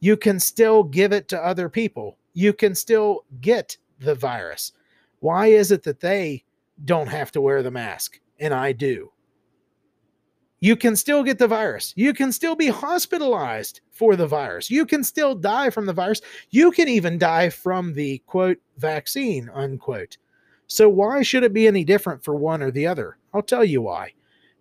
You 0.00 0.16
can 0.16 0.40
still 0.40 0.82
give 0.82 1.12
it 1.12 1.28
to 1.28 1.44
other 1.44 1.68
people. 1.68 2.16
You 2.32 2.54
can 2.54 2.74
still 2.74 3.24
get 3.42 3.76
the 3.98 4.14
virus. 4.14 4.72
Why 5.20 5.48
is 5.48 5.70
it 5.70 5.82
that 5.82 6.00
they 6.00 6.44
don't 6.84 7.08
have 7.08 7.30
to 7.32 7.40
wear 7.40 7.62
the 7.62 7.70
mask 7.70 8.18
and 8.38 8.54
I 8.54 8.72
do? 8.72 9.10
You 10.60 10.76
can 10.76 10.96
still 10.96 11.22
get 11.22 11.38
the 11.38 11.46
virus. 11.46 11.92
You 11.96 12.12
can 12.12 12.32
still 12.32 12.56
be 12.56 12.68
hospitalized 12.68 13.80
for 13.92 14.16
the 14.16 14.26
virus. 14.26 14.70
You 14.70 14.86
can 14.86 15.04
still 15.04 15.34
die 15.34 15.70
from 15.70 15.86
the 15.86 15.92
virus. 15.92 16.20
You 16.50 16.70
can 16.70 16.88
even 16.88 17.18
die 17.18 17.48
from 17.48 17.92
the 17.92 18.18
quote 18.26 18.58
vaccine, 18.76 19.50
unquote. 19.54 20.16
So 20.66 20.88
why 20.88 21.22
should 21.22 21.44
it 21.44 21.52
be 21.52 21.66
any 21.66 21.84
different 21.84 22.22
for 22.22 22.34
one 22.34 22.62
or 22.62 22.70
the 22.70 22.86
other? 22.86 23.18
I'll 23.32 23.42
tell 23.42 23.64
you 23.64 23.82
why. 23.82 24.12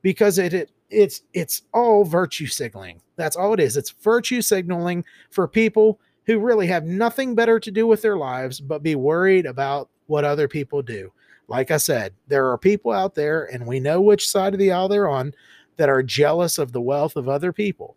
Because 0.02 0.38
it, 0.38 0.54
it 0.54 0.72
it's 0.90 1.24
it's 1.34 1.64
all 1.74 2.04
virtue 2.06 2.48
signaling. 2.48 3.02
That's 3.16 3.36
all 3.36 3.54
it 3.54 3.60
is. 3.60 3.76
It's 3.76 3.90
virtue 3.90 4.42
signaling 4.42 5.04
for 5.32 5.48
people 5.48 6.00
who 6.26 6.40
really 6.40 6.68
have 6.68 6.86
nothing 6.86 7.36
better 7.36 7.60
to 7.60 7.72
do 7.72 7.88
with 7.88 8.02
their 8.02 8.18
lives 8.18 8.60
but 8.60 8.84
be 8.84 8.96
worried 8.96 9.46
about 9.46 9.90
what 10.06 10.24
other 10.24 10.48
people 10.48 10.82
do. 10.82 11.12
Like 11.50 11.72
I 11.72 11.78
said, 11.78 12.14
there 12.28 12.50
are 12.52 12.58
people 12.58 12.92
out 12.92 13.16
there, 13.16 13.46
and 13.46 13.66
we 13.66 13.80
know 13.80 14.02
which 14.02 14.30
side 14.30 14.54
of 14.54 14.60
the 14.60 14.72
aisle 14.72 14.90
they're 14.90 15.08
on, 15.08 15.34
that 15.78 15.90
are 15.90 16.04
jealous 16.04 16.58
of 16.58 16.72
the 16.72 16.82
wealth 16.82 17.16
of 17.16 17.30
other 17.30 17.54
people. 17.54 17.96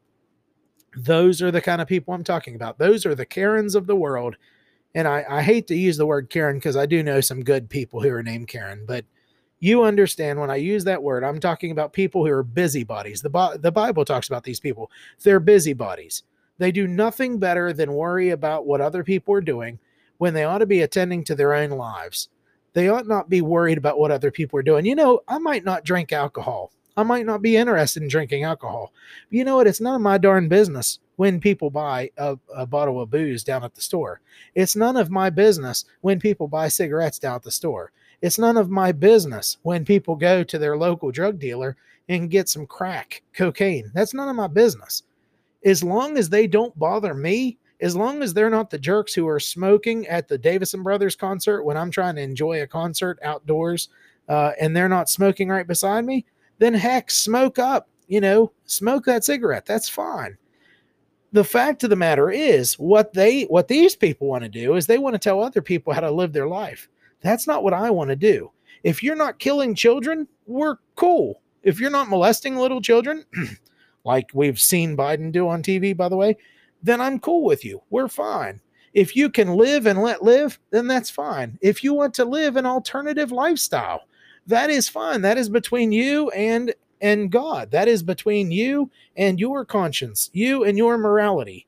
Those 0.96 1.40
are 1.42 1.50
the 1.50 1.60
kind 1.60 1.80
of 1.80 1.88
people 1.88 2.14
I'm 2.14 2.24
talking 2.24 2.54
about. 2.54 2.78
Those 2.78 3.06
are 3.06 3.14
the 3.14 3.26
Karens 3.26 3.74
of 3.74 3.86
the 3.86 3.96
world. 3.96 4.36
And 4.94 5.06
I, 5.06 5.24
I 5.28 5.42
hate 5.42 5.66
to 5.68 5.76
use 5.76 5.96
the 5.96 6.06
word 6.06 6.30
Karen 6.30 6.56
because 6.56 6.76
I 6.76 6.86
do 6.86 7.02
know 7.02 7.20
some 7.20 7.44
good 7.44 7.68
people 7.68 8.02
who 8.02 8.10
are 8.10 8.22
named 8.22 8.48
Karen, 8.48 8.84
but 8.86 9.04
you 9.60 9.84
understand 9.84 10.40
when 10.40 10.50
I 10.50 10.56
use 10.56 10.84
that 10.84 11.02
word, 11.02 11.22
I'm 11.22 11.38
talking 11.38 11.70
about 11.70 11.92
people 11.92 12.26
who 12.26 12.32
are 12.32 12.42
busybodies. 12.42 13.20
The, 13.22 13.58
the 13.60 13.70
Bible 13.70 14.04
talks 14.04 14.26
about 14.26 14.42
these 14.42 14.58
people. 14.58 14.90
They're 15.22 15.38
busybodies. 15.38 16.22
They 16.58 16.72
do 16.72 16.88
nothing 16.88 17.38
better 17.38 17.72
than 17.72 17.92
worry 17.92 18.30
about 18.30 18.66
what 18.66 18.80
other 18.80 19.04
people 19.04 19.34
are 19.34 19.40
doing 19.40 19.78
when 20.18 20.34
they 20.34 20.44
ought 20.44 20.58
to 20.58 20.66
be 20.66 20.80
attending 20.80 21.24
to 21.24 21.34
their 21.34 21.54
own 21.54 21.70
lives. 21.70 22.28
They 22.72 22.88
ought 22.88 23.06
not 23.06 23.30
be 23.30 23.42
worried 23.42 23.78
about 23.78 23.98
what 23.98 24.10
other 24.10 24.30
people 24.30 24.58
are 24.58 24.62
doing. 24.62 24.86
You 24.86 24.94
know, 24.94 25.20
I 25.28 25.38
might 25.38 25.64
not 25.64 25.84
drink 25.84 26.12
alcohol. 26.12 26.72
I 27.00 27.02
might 27.02 27.24
not 27.24 27.40
be 27.40 27.56
interested 27.56 28.02
in 28.02 28.08
drinking 28.10 28.44
alcohol. 28.44 28.92
But 29.30 29.36
you 29.36 29.44
know 29.44 29.56
what? 29.56 29.66
It's 29.66 29.80
none 29.80 29.94
of 29.94 30.02
my 30.02 30.18
darn 30.18 30.48
business 30.48 30.98
when 31.16 31.40
people 31.40 31.70
buy 31.70 32.10
a, 32.18 32.38
a, 32.54 32.66
bottle 32.66 33.00
of 33.00 33.10
booze 33.10 33.42
down 33.42 33.64
at 33.64 33.74
the 33.74 33.80
store. 33.80 34.20
It's 34.54 34.76
none 34.76 34.96
of 34.96 35.10
my 35.10 35.30
business 35.30 35.86
when 36.02 36.20
people 36.20 36.46
buy 36.46 36.68
cigarettes 36.68 37.18
down 37.18 37.36
at 37.36 37.42
the 37.42 37.50
store. 37.50 37.92
It's 38.20 38.38
none 38.38 38.58
of 38.58 38.68
my 38.68 38.92
business 38.92 39.56
when 39.62 39.84
people 39.84 40.14
go 40.14 40.44
to 40.44 40.58
their 40.58 40.76
local 40.76 41.10
drug 41.10 41.38
dealer 41.38 41.76
and 42.10 42.30
get 42.30 42.50
some 42.50 42.66
crack, 42.66 43.22
cocaine. 43.32 43.90
That's 43.94 44.12
none 44.14 44.28
of 44.28 44.36
my 44.36 44.46
business. 44.46 45.04
As 45.64 45.82
long 45.82 46.18
as 46.18 46.28
they 46.28 46.46
don't 46.46 46.78
bother 46.78 47.14
me, 47.14 47.58
as 47.80 47.96
long 47.96 48.22
as 48.22 48.34
they're 48.34 48.50
not 48.50 48.68
the 48.68 48.78
jerks 48.78 49.14
who 49.14 49.26
are 49.26 49.40
smoking 49.40 50.06
at 50.06 50.28
the 50.28 50.38
Davisson 50.38 50.82
Brothers 50.82 51.16
concert 51.16 51.64
when 51.64 51.78
I'm 51.78 51.90
trying 51.90 52.16
to 52.16 52.22
enjoy 52.22 52.60
a 52.60 52.66
concert 52.66 53.18
outdoors 53.22 53.88
uh, 54.28 54.52
and 54.60 54.76
they're 54.76 54.88
not 54.88 55.08
smoking 55.08 55.48
right 55.48 55.66
beside 55.66 56.04
me, 56.04 56.26
then 56.60 56.74
heck, 56.74 57.10
smoke 57.10 57.58
up, 57.58 57.88
you 58.06 58.20
know, 58.20 58.52
smoke 58.66 59.06
that 59.06 59.24
cigarette. 59.24 59.66
That's 59.66 59.88
fine. 59.88 60.36
The 61.32 61.44
fact 61.44 61.82
of 61.82 61.90
the 61.90 61.96
matter 61.96 62.30
is, 62.30 62.74
what 62.74 63.12
they 63.12 63.44
what 63.44 63.66
these 63.66 63.96
people 63.96 64.28
want 64.28 64.44
to 64.44 64.48
do 64.48 64.76
is 64.76 64.86
they 64.86 64.98
want 64.98 65.14
to 65.14 65.18
tell 65.18 65.42
other 65.42 65.62
people 65.62 65.92
how 65.92 66.00
to 66.00 66.10
live 66.10 66.32
their 66.32 66.48
life. 66.48 66.88
That's 67.22 67.46
not 67.46 67.64
what 67.64 67.74
I 67.74 67.90
want 67.90 68.10
to 68.10 68.16
do. 68.16 68.50
If 68.82 69.02
you're 69.02 69.16
not 69.16 69.38
killing 69.38 69.74
children, 69.74 70.28
we're 70.46 70.76
cool. 70.96 71.40
If 71.62 71.80
you're 71.80 71.90
not 71.90 72.08
molesting 72.08 72.56
little 72.56 72.80
children, 72.80 73.24
like 74.04 74.28
we've 74.34 74.60
seen 74.60 74.96
Biden 74.96 75.32
do 75.32 75.48
on 75.48 75.62
TV, 75.62 75.96
by 75.96 76.08
the 76.08 76.16
way, 76.16 76.36
then 76.82 77.00
I'm 77.00 77.20
cool 77.20 77.44
with 77.44 77.64
you. 77.64 77.82
We're 77.90 78.08
fine. 78.08 78.60
If 78.92 79.14
you 79.14 79.30
can 79.30 79.54
live 79.54 79.86
and 79.86 80.02
let 80.02 80.22
live, 80.22 80.58
then 80.70 80.88
that's 80.88 81.10
fine. 81.10 81.58
If 81.60 81.84
you 81.84 81.94
want 81.94 82.12
to 82.14 82.24
live 82.24 82.56
an 82.56 82.66
alternative 82.66 83.30
lifestyle, 83.30 84.02
that 84.46 84.70
is 84.70 84.88
fine. 84.88 85.22
That 85.22 85.38
is 85.38 85.48
between 85.48 85.92
you 85.92 86.30
and 86.30 86.74
and 87.00 87.30
God. 87.30 87.70
That 87.70 87.88
is 87.88 88.02
between 88.02 88.50
you 88.50 88.90
and 89.16 89.40
your 89.40 89.64
conscience, 89.64 90.30
you 90.32 90.64
and 90.64 90.76
your 90.76 90.98
morality. 90.98 91.66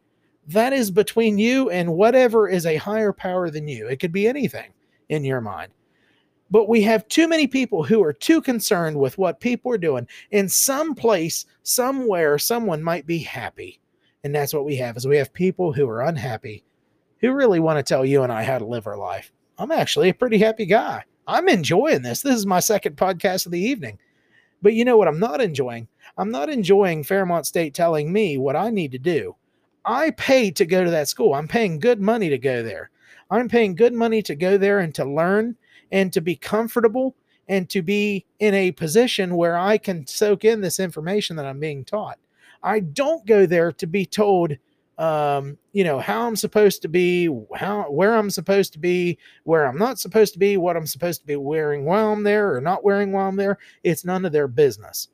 That 0.49 0.73
is 0.73 0.91
between 0.91 1.39
you 1.39 1.71
and 1.71 1.95
whatever 1.95 2.49
is 2.49 2.67
a 2.67 2.77
higher 2.77 3.13
power 3.13 3.49
than 3.51 3.69
you. 3.69 3.89
It 3.89 4.01
could 4.01 4.13
be 4.13 4.27
anything 4.27 4.73
in 5.09 5.25
your 5.25 5.41
mind. 5.41 5.73
But 6.51 6.69
we 6.69 6.83
have 6.83 7.09
too 7.09 7.29
many 7.29 7.47
people 7.47 7.83
who 7.83 8.03
are 8.03 8.13
too 8.13 8.43
concerned 8.43 8.99
with 8.99 9.17
what 9.17 9.41
people 9.41 9.73
are 9.73 9.79
doing. 9.79 10.07
In 10.33 10.51
some 10.51 10.95
place, 10.95 11.47
somewhere, 11.63 12.37
someone 12.39 12.83
might 12.83 13.07
be 13.07 13.19
happy. 13.19 13.81
And 14.23 14.35
that's 14.35 14.53
what 14.53 14.67
we 14.67 14.77
have 14.77 14.97
is 14.97 15.07
we 15.07 15.17
have 15.17 15.33
people 15.33 15.73
who 15.73 15.89
are 15.89 16.03
unhappy 16.03 16.63
who 17.23 17.33
really 17.33 17.61
want 17.61 17.79
to 17.79 17.83
tell 17.83 18.05
you 18.05 18.23
and 18.23 18.33
I 18.33 18.43
how 18.43 18.59
to 18.59 18.67
live 18.67 18.87
our 18.87 18.99
life. 18.99 19.33
I'm 19.57 19.71
actually 19.71 20.11
a 20.11 20.15
pretty 20.15 20.39
happy 20.39 20.67
guy. 20.67 21.05
I'm 21.27 21.49
enjoying 21.49 22.03
this. 22.03 22.23
This 22.23 22.37
is 22.37 22.47
my 22.47 22.61
second 22.61 22.97
podcast 22.97 23.47
of 23.47 23.53
the 23.53 23.61
evening. 23.61 23.99
But 24.61 24.75
you 24.75 24.85
know 24.85 24.97
what 24.97 25.09
I'm 25.09 25.21
not 25.21 25.41
enjoying? 25.41 25.89
I'm 26.19 26.31
not 26.31 26.49
enjoying 26.49 27.05
Fairmont 27.05 27.47
State 27.47 27.75
telling 27.75 28.13
me 28.13 28.39
what 28.39 28.57
I 28.57 28.71
need 28.71 28.93
to 28.93 28.99
do. 28.99 29.37
I 29.85 30.11
pay 30.11 30.51
to 30.53 30.67
go 30.67 30.85
to 30.85 30.91
that 30.91 31.09
school. 31.09 31.35
I'm 31.35 31.49
paying 31.49 31.79
good 31.79 32.01
money 32.01 32.29
to 32.29 32.39
go 32.39 32.63
there. 32.63 32.91
I'm 33.31 33.49
paying 33.49 33.75
good 33.75 33.93
money 33.93 34.23
to 34.23 34.35
go 34.35 34.59
there 34.59 34.81
and 34.81 34.95
to 34.95 35.05
learn 35.05 35.57
and 35.91 36.13
to 36.13 36.21
be 36.21 36.37
comfortable 36.37 37.15
and 37.49 37.69
to 37.71 37.83
be 37.83 38.25
in 38.39 38.55
a 38.55 38.73
position 38.73 39.37
where 39.37 39.57
I 39.57 39.79
can 39.79 40.07
soak 40.07 40.45
in 40.45 40.61
this 40.61 40.79
information 40.79 41.37
that 41.37 41.47
I'm 41.47 41.59
being 41.59 41.85
taught. 41.85 42.19
I 42.63 42.81
don't 42.81 43.27
go 43.27 43.47
there 43.47 43.73
to 43.73 43.87
be 43.87 44.07
told 44.07 44.57
um, 45.03 45.59
you 45.73 45.83
know, 45.83 45.99
how 45.99 46.29
I'm 46.29 46.37
supposed 46.37 46.81
to 46.83 46.89
be, 46.89 47.29
how 47.57 47.91
where 47.91 48.15
I'm 48.15 48.31
supposed 48.31 48.73
to 48.75 48.79
be, 48.79 49.19
where 49.43 49.67
I'm 49.67 49.77
not 49.77 49.99
supposed 49.99 50.33
to 50.35 50.39
be, 50.39 50.57
what 50.57 50.77
I'm 50.77 50.87
supposed 50.87 51.23
to 51.23 51.27
be 51.27 51.35
wearing 51.35 51.85
while 51.85 52.13
I'm 52.13 52.23
there 52.23 52.55
or 52.55 52.61
not 52.61 52.85
wearing 52.85 53.11
while 53.11 53.29
I'm 53.29 53.35
there. 53.35 53.59
It's 53.83 54.05
none 54.05 54.25
of 54.25 54.31
their 54.31 54.47
business. 54.47 55.09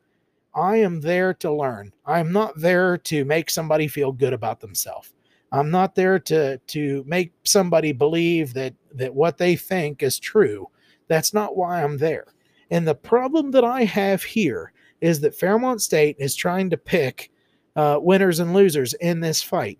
I 0.55 0.77
am 0.77 1.01
there 1.01 1.33
to 1.35 1.51
learn. 1.51 1.95
I'm 2.05 2.33
not 2.33 2.53
there 2.61 2.99
to 2.99 3.25
make 3.25 3.49
somebody 3.49 3.89
feel 3.89 4.13
good 4.13 4.35
about 4.35 4.61
themselves. 4.61 5.15
I'm 5.53 5.71
not 5.71 5.95
there 5.95 6.19
to 6.19 6.59
to 6.59 7.03
make 7.07 7.33
somebody 7.45 7.93
believe 7.93 8.53
that 8.53 8.75
that 8.93 9.15
what 9.15 9.39
they 9.39 9.57
think 9.57 10.03
is 10.03 10.19
true. 10.19 10.69
That's 11.07 11.33
not 11.33 11.57
why 11.57 11.83
I'm 11.83 11.97
there. 11.97 12.27
And 12.71 12.87
the 12.87 12.95
problem 12.95 13.53
that 13.53 13.65
I 13.65 13.85
have 13.85 14.23
here 14.23 14.75
is 15.01 15.21
that 15.21 15.35
Fairmont 15.35 15.81
State 15.81 16.17
is 16.19 16.37
trying 16.37 16.69
to 16.69 16.77
pick 16.77 17.31
uh, 17.79 17.97
winners 18.03 18.41
and 18.41 18.53
losers 18.53 18.93
in 18.95 19.21
this 19.21 19.41
fight. 19.41 19.79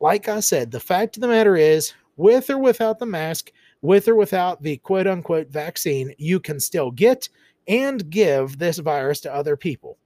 Like 0.00 0.28
I 0.28 0.40
said, 0.40 0.70
the 0.70 0.78
fact 0.78 1.16
of 1.16 1.22
the 1.22 1.28
matter 1.28 1.56
is, 1.56 1.94
with 2.18 2.50
or 2.50 2.58
without 2.58 2.98
the 2.98 3.06
mask, 3.06 3.50
with 3.80 4.06
or 4.06 4.14
without 4.14 4.62
the 4.62 4.76
quote 4.76 5.06
unquote 5.06 5.48
vaccine, 5.48 6.14
you 6.18 6.38
can 6.38 6.60
still 6.60 6.90
get 6.90 7.26
and 7.66 8.10
give 8.10 8.58
this 8.58 8.78
virus 8.78 9.18
to 9.20 9.34
other 9.34 9.56
people. 9.56 9.96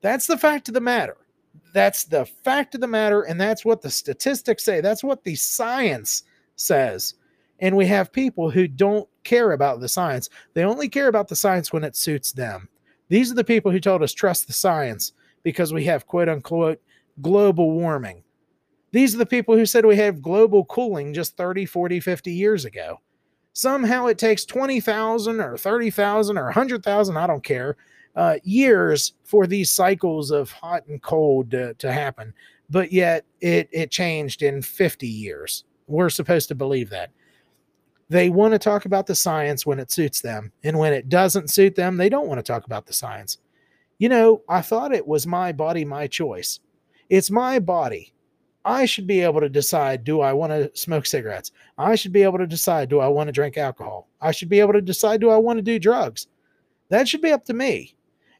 That's 0.00 0.26
the 0.26 0.36
fact 0.36 0.66
of 0.66 0.74
the 0.74 0.80
matter. 0.80 1.16
That's 1.72 2.02
the 2.02 2.26
fact 2.26 2.74
of 2.74 2.80
the 2.80 2.88
matter. 2.88 3.22
And 3.22 3.40
that's 3.40 3.64
what 3.64 3.80
the 3.80 3.90
statistics 3.90 4.64
say. 4.64 4.80
That's 4.80 5.04
what 5.04 5.22
the 5.22 5.36
science 5.36 6.24
says. 6.56 7.14
And 7.60 7.76
we 7.76 7.86
have 7.86 8.12
people 8.12 8.50
who 8.50 8.66
don't 8.66 9.08
care 9.22 9.52
about 9.52 9.78
the 9.78 9.88
science. 9.88 10.30
They 10.54 10.64
only 10.64 10.88
care 10.88 11.06
about 11.06 11.28
the 11.28 11.36
science 11.36 11.72
when 11.72 11.84
it 11.84 11.94
suits 11.94 12.32
them. 12.32 12.68
These 13.08 13.30
are 13.30 13.36
the 13.36 13.44
people 13.44 13.70
who 13.70 13.78
told 13.78 14.02
us 14.02 14.12
trust 14.12 14.48
the 14.48 14.52
science 14.52 15.12
because 15.44 15.72
we 15.72 15.84
have 15.84 16.08
quote 16.08 16.28
unquote 16.28 16.80
global 17.22 17.70
warming. 17.70 18.24
These 18.90 19.14
are 19.14 19.18
the 19.18 19.26
people 19.26 19.56
who 19.56 19.66
said 19.66 19.84
we 19.84 19.96
have 19.96 20.22
global 20.22 20.64
cooling 20.64 21.14
just 21.14 21.36
30, 21.36 21.66
40, 21.66 22.00
50 22.00 22.32
years 22.32 22.64
ago. 22.64 23.00
Somehow 23.52 24.06
it 24.06 24.18
takes 24.18 24.44
20,000 24.44 25.40
or 25.40 25.56
30,000 25.56 26.38
or 26.38 26.44
100,000, 26.44 27.16
I 27.16 27.26
don't 27.26 27.44
care, 27.44 27.76
uh, 28.16 28.36
years 28.42 29.14
for 29.24 29.46
these 29.46 29.70
cycles 29.70 30.30
of 30.30 30.50
hot 30.50 30.86
and 30.86 31.00
cold 31.02 31.50
to, 31.52 31.74
to 31.74 31.92
happen. 31.92 32.32
But 32.70 32.92
yet 32.92 33.24
it, 33.40 33.68
it 33.72 33.90
changed 33.90 34.42
in 34.42 34.62
50 34.62 35.06
years. 35.06 35.64
We're 35.86 36.10
supposed 36.10 36.48
to 36.48 36.54
believe 36.54 36.90
that. 36.90 37.10
They 38.08 38.30
want 38.30 38.52
to 38.52 38.58
talk 38.58 38.84
about 38.84 39.06
the 39.06 39.14
science 39.14 39.66
when 39.66 39.78
it 39.78 39.90
suits 39.90 40.20
them. 40.20 40.52
And 40.62 40.78
when 40.78 40.92
it 40.92 41.08
doesn't 41.08 41.50
suit 41.50 41.74
them, 41.74 41.96
they 41.96 42.08
don't 42.08 42.28
want 42.28 42.38
to 42.38 42.44
talk 42.44 42.66
about 42.66 42.86
the 42.86 42.92
science 42.92 43.38
you 43.98 44.08
know, 44.08 44.42
I 44.48 44.60
thought 44.60 44.94
it 44.94 45.06
was 45.06 45.26
my 45.26 45.52
body, 45.52 45.84
my 45.84 46.06
choice. 46.06 46.60
It's 47.10 47.30
my 47.30 47.58
body. 47.58 48.12
I 48.64 48.86
should 48.86 49.06
be 49.06 49.20
able 49.20 49.40
to 49.40 49.48
decide 49.48 50.04
do 50.04 50.20
I 50.20 50.32
want 50.32 50.52
to 50.52 50.70
smoke 50.74 51.04
cigarettes? 51.04 51.52
I 51.76 51.94
should 51.96 52.12
be 52.12 52.22
able 52.22 52.38
to 52.38 52.46
decide 52.46 52.88
do 52.88 53.00
I 53.00 53.08
want 53.08 53.28
to 53.28 53.32
drink 53.32 53.58
alcohol? 53.58 54.08
I 54.20 54.32
should 54.32 54.48
be 54.48 54.60
able 54.60 54.72
to 54.72 54.80
decide 54.80 55.20
do 55.20 55.30
I 55.30 55.36
want 55.36 55.58
to 55.58 55.62
do 55.62 55.78
drugs? 55.78 56.28
That 56.88 57.06
should 57.06 57.20
be 57.20 57.32
up 57.32 57.44
to 57.46 57.54
me. 57.54 57.94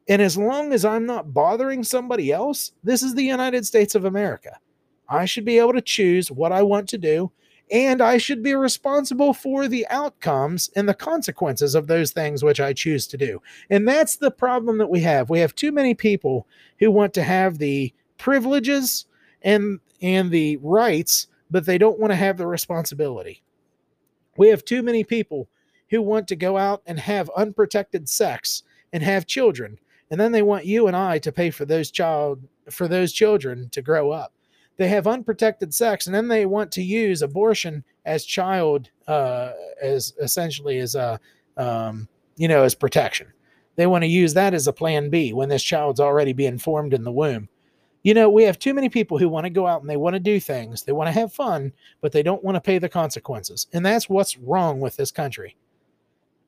And 0.09 0.21
as 0.21 0.37
long 0.37 0.73
as 0.73 0.85
I'm 0.85 1.07
not 1.07 1.33
bothering 1.33 1.83
somebody 1.83 2.33
else, 2.33 2.73
this 2.83 3.03
is 3.03 3.15
the 3.15 3.25
United 3.25 3.67
States 3.67 3.95
of 3.95 4.05
America. 4.05 4.59
I 5.09 5.25
should 5.25 5.45
be 5.45 5.59
able 5.59 5.73
to 5.75 5.83
choose 5.83 6.31
what 6.31 6.53
I 6.53 6.63
want 6.63 6.89
to 6.91 6.99
do. 6.99 7.31
And 7.71 8.03
I 8.03 8.19
should 8.19 8.43
be 8.43 8.55
responsible 8.55 9.33
for 9.33 9.69
the 9.69 9.87
outcomes 9.89 10.71
and 10.77 10.89
the 10.89 10.95
consequences 10.95 11.75
of 11.75 11.87
those 11.87 12.11
things 12.11 12.43
which 12.43 12.61
I 12.61 12.73
choose 12.73 13.07
to 13.09 13.17
do. 13.17 13.41
And 13.71 13.89
that's 13.89 14.17
the 14.17 14.31
problem 14.31 14.79
that 14.79 14.91
we 14.91 15.01
have. 15.01 15.31
We 15.31 15.41
have 15.41 15.55
too 15.55 15.73
many 15.73 15.95
people 15.95 16.47
who 16.79 16.91
want 16.91 17.15
to 17.15 17.23
have 17.23 17.59
the 17.59 17.93
privileges 18.19 19.07
and 19.43 19.81
and 20.03 20.31
the 20.31 20.59
rights, 20.59 21.29
but 21.51 21.65
they 21.65 21.79
don't 21.79 21.99
want 21.99 22.11
to 22.11 22.17
have 22.17 22.37
the 22.37 22.47
responsibility. 22.47 23.43
We 24.37 24.49
have 24.49 24.65
too 24.65 24.83
many 24.83 25.05
people 25.05 25.49
who 25.89 26.03
want 26.03 26.29
to 26.29 26.37
go 26.37 26.59
out 26.59 26.83
and 26.87 26.99
have 26.99 27.31
unprotected 27.37 28.09
sex 28.09 28.63
and 28.93 29.03
have 29.03 29.27
children, 29.27 29.79
and 30.11 30.21
then 30.21 30.33
they 30.33 30.43
want 30.43 30.67
you 30.67 30.87
and 30.87 30.97
I 30.97 31.19
to 31.21 31.33
pay 31.33 31.51
for 31.51 31.65
those 31.65 31.91
child 31.91 32.43
for 32.71 32.89
those 32.89 33.13
children 33.13 33.69
to 33.71 33.83
grow 33.83 34.11
up 34.11 34.33
they 34.77 34.89
have 34.89 35.07
unprotected 35.07 35.73
sex 35.73 36.07
and 36.07 36.15
then 36.15 36.29
they 36.29 36.47
want 36.47 36.73
to 36.73 36.83
use 36.83 37.23
abortion 37.23 37.85
as 38.05 38.25
child 38.25 38.91
uh, 39.07 39.53
as 39.81 40.15
essentially 40.21 40.79
as 40.79 40.95
a 40.95 41.21
um, 41.57 42.09
you 42.37 42.49
know 42.49 42.63
as 42.63 42.75
protection. 42.75 43.33
They 43.77 43.87
want 43.87 44.03
to 44.03 44.09
use 44.09 44.35
that 44.35 44.55
as 44.55 44.67
a 44.69 44.73
plan 44.73 45.11
b 45.11 45.33
when 45.33 45.49
this 45.49 45.63
child's 45.63 46.01
already 46.01 46.33
being 46.33 46.59
formed 46.59 46.95
in 46.95 47.05
the 47.05 47.13
womb. 47.13 47.49
You 48.03 48.15
know 48.15 48.29
we 48.29 48.43
have 48.45 48.59
too 48.59 48.75
many 48.75 48.89
people 48.89 49.19
who 49.19 49.29
want 49.29 49.45
to 49.45 49.51
go 49.51 49.67
out 49.67 49.81
and 49.81 49.89
they 49.89 49.97
want 49.97 50.15
to 50.15 50.21
do 50.21 50.41
things. 50.41 50.83
They 50.83 50.93
want 50.93 51.09
to 51.09 51.21
have 51.21 51.33
fun 51.33 51.73
but 52.01 52.13
they 52.13 52.23
don't 52.23 52.45
want 52.45 52.57
to 52.57 52.61
pay 52.61 52.79
the 52.79 52.89
consequences. 52.89 53.67
And 53.73 53.87
that's 53.87 54.09
what's 54.09 54.39
wrong 54.39 54.81
with 54.81 54.97
this 54.97 55.11
country. 55.11 55.57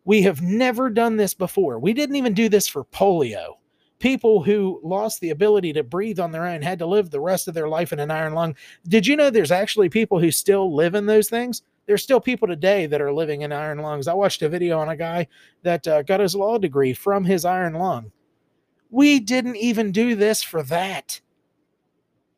We 0.04 0.22
have 0.22 0.40
never 0.40 0.88
done 0.88 1.16
this 1.16 1.34
before. 1.34 1.78
We 1.78 1.92
didn't 1.92 2.16
even 2.16 2.34
do 2.34 2.48
this 2.48 2.68
for 2.68 2.84
polio 2.84 3.54
people 3.98 4.42
who 4.42 4.80
lost 4.82 5.20
the 5.20 5.30
ability 5.30 5.72
to 5.72 5.82
breathe 5.82 6.20
on 6.20 6.30
their 6.30 6.46
own 6.46 6.62
had 6.62 6.78
to 6.78 6.86
live 6.86 7.10
the 7.10 7.20
rest 7.20 7.48
of 7.48 7.54
their 7.54 7.68
life 7.68 7.92
in 7.92 8.00
an 8.00 8.10
iron 8.10 8.34
lung. 8.34 8.54
Did 8.88 9.06
you 9.06 9.16
know 9.16 9.30
there's 9.30 9.50
actually 9.50 9.88
people 9.88 10.18
who 10.18 10.30
still 10.30 10.74
live 10.74 10.94
in 10.94 11.06
those 11.06 11.28
things? 11.28 11.62
There's 11.86 12.02
still 12.02 12.20
people 12.20 12.48
today 12.48 12.86
that 12.86 13.00
are 13.00 13.12
living 13.12 13.42
in 13.42 13.52
iron 13.52 13.78
lungs. 13.78 14.08
I 14.08 14.14
watched 14.14 14.42
a 14.42 14.48
video 14.48 14.78
on 14.78 14.88
a 14.88 14.96
guy 14.96 15.28
that 15.62 15.86
uh, 15.86 16.02
got 16.02 16.20
his 16.20 16.34
law 16.34 16.58
degree 16.58 16.92
from 16.92 17.24
his 17.24 17.44
iron 17.44 17.74
lung. 17.74 18.10
We 18.90 19.20
didn't 19.20 19.56
even 19.56 19.92
do 19.92 20.14
this 20.14 20.42
for 20.42 20.62
that. 20.64 21.20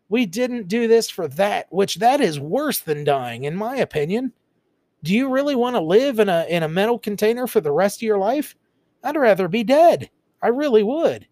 We 0.08 0.26
didn't 0.26 0.68
do 0.68 0.88
this 0.88 1.10
for 1.10 1.28
that, 1.28 1.66
which 1.70 1.96
that 1.96 2.20
is 2.20 2.40
worse 2.40 2.78
than 2.80 3.04
dying, 3.04 3.44
in 3.44 3.54
my 3.54 3.76
opinion. 3.76 4.32
Do 5.02 5.14
you 5.14 5.28
really 5.28 5.54
want 5.54 5.76
to 5.76 5.80
live 5.80 6.18
in 6.18 6.28
a 6.28 6.46
in 6.48 6.62
a 6.62 6.68
metal 6.68 6.98
container 6.98 7.46
for 7.46 7.60
the 7.60 7.72
rest 7.72 7.98
of 7.98 8.02
your 8.02 8.18
life? 8.18 8.56
I'd 9.04 9.16
rather 9.16 9.48
be 9.48 9.64
dead. 9.64 10.10
I 10.42 10.48
really 10.48 10.82
would. 10.82 11.26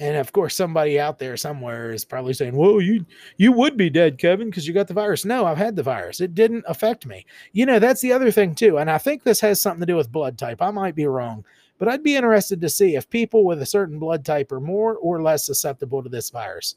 And 0.00 0.16
of 0.16 0.32
course, 0.32 0.54
somebody 0.54 1.00
out 1.00 1.18
there 1.18 1.36
somewhere 1.36 1.90
is 1.90 2.04
probably 2.04 2.32
saying, 2.32 2.56
"Well, 2.56 2.80
you 2.80 3.04
you 3.36 3.50
would 3.52 3.76
be 3.76 3.90
dead, 3.90 4.18
Kevin, 4.18 4.48
because 4.48 4.66
you 4.66 4.72
got 4.72 4.86
the 4.86 4.94
virus." 4.94 5.24
No, 5.24 5.44
I've 5.44 5.58
had 5.58 5.74
the 5.74 5.82
virus. 5.82 6.20
It 6.20 6.34
didn't 6.34 6.64
affect 6.68 7.04
me. 7.04 7.26
You 7.52 7.66
know, 7.66 7.78
that's 7.78 8.00
the 8.00 8.12
other 8.12 8.30
thing 8.30 8.54
too. 8.54 8.78
And 8.78 8.90
I 8.90 8.98
think 8.98 9.22
this 9.22 9.40
has 9.40 9.60
something 9.60 9.80
to 9.80 9.86
do 9.86 9.96
with 9.96 10.12
blood 10.12 10.38
type. 10.38 10.62
I 10.62 10.70
might 10.70 10.94
be 10.94 11.06
wrong, 11.06 11.44
but 11.78 11.88
I'd 11.88 12.04
be 12.04 12.14
interested 12.14 12.60
to 12.60 12.68
see 12.68 12.94
if 12.94 13.10
people 13.10 13.44
with 13.44 13.60
a 13.60 13.66
certain 13.66 13.98
blood 13.98 14.24
type 14.24 14.52
are 14.52 14.60
more 14.60 14.96
or 14.96 15.20
less 15.20 15.46
susceptible 15.46 16.02
to 16.02 16.08
this 16.08 16.30
virus. 16.30 16.76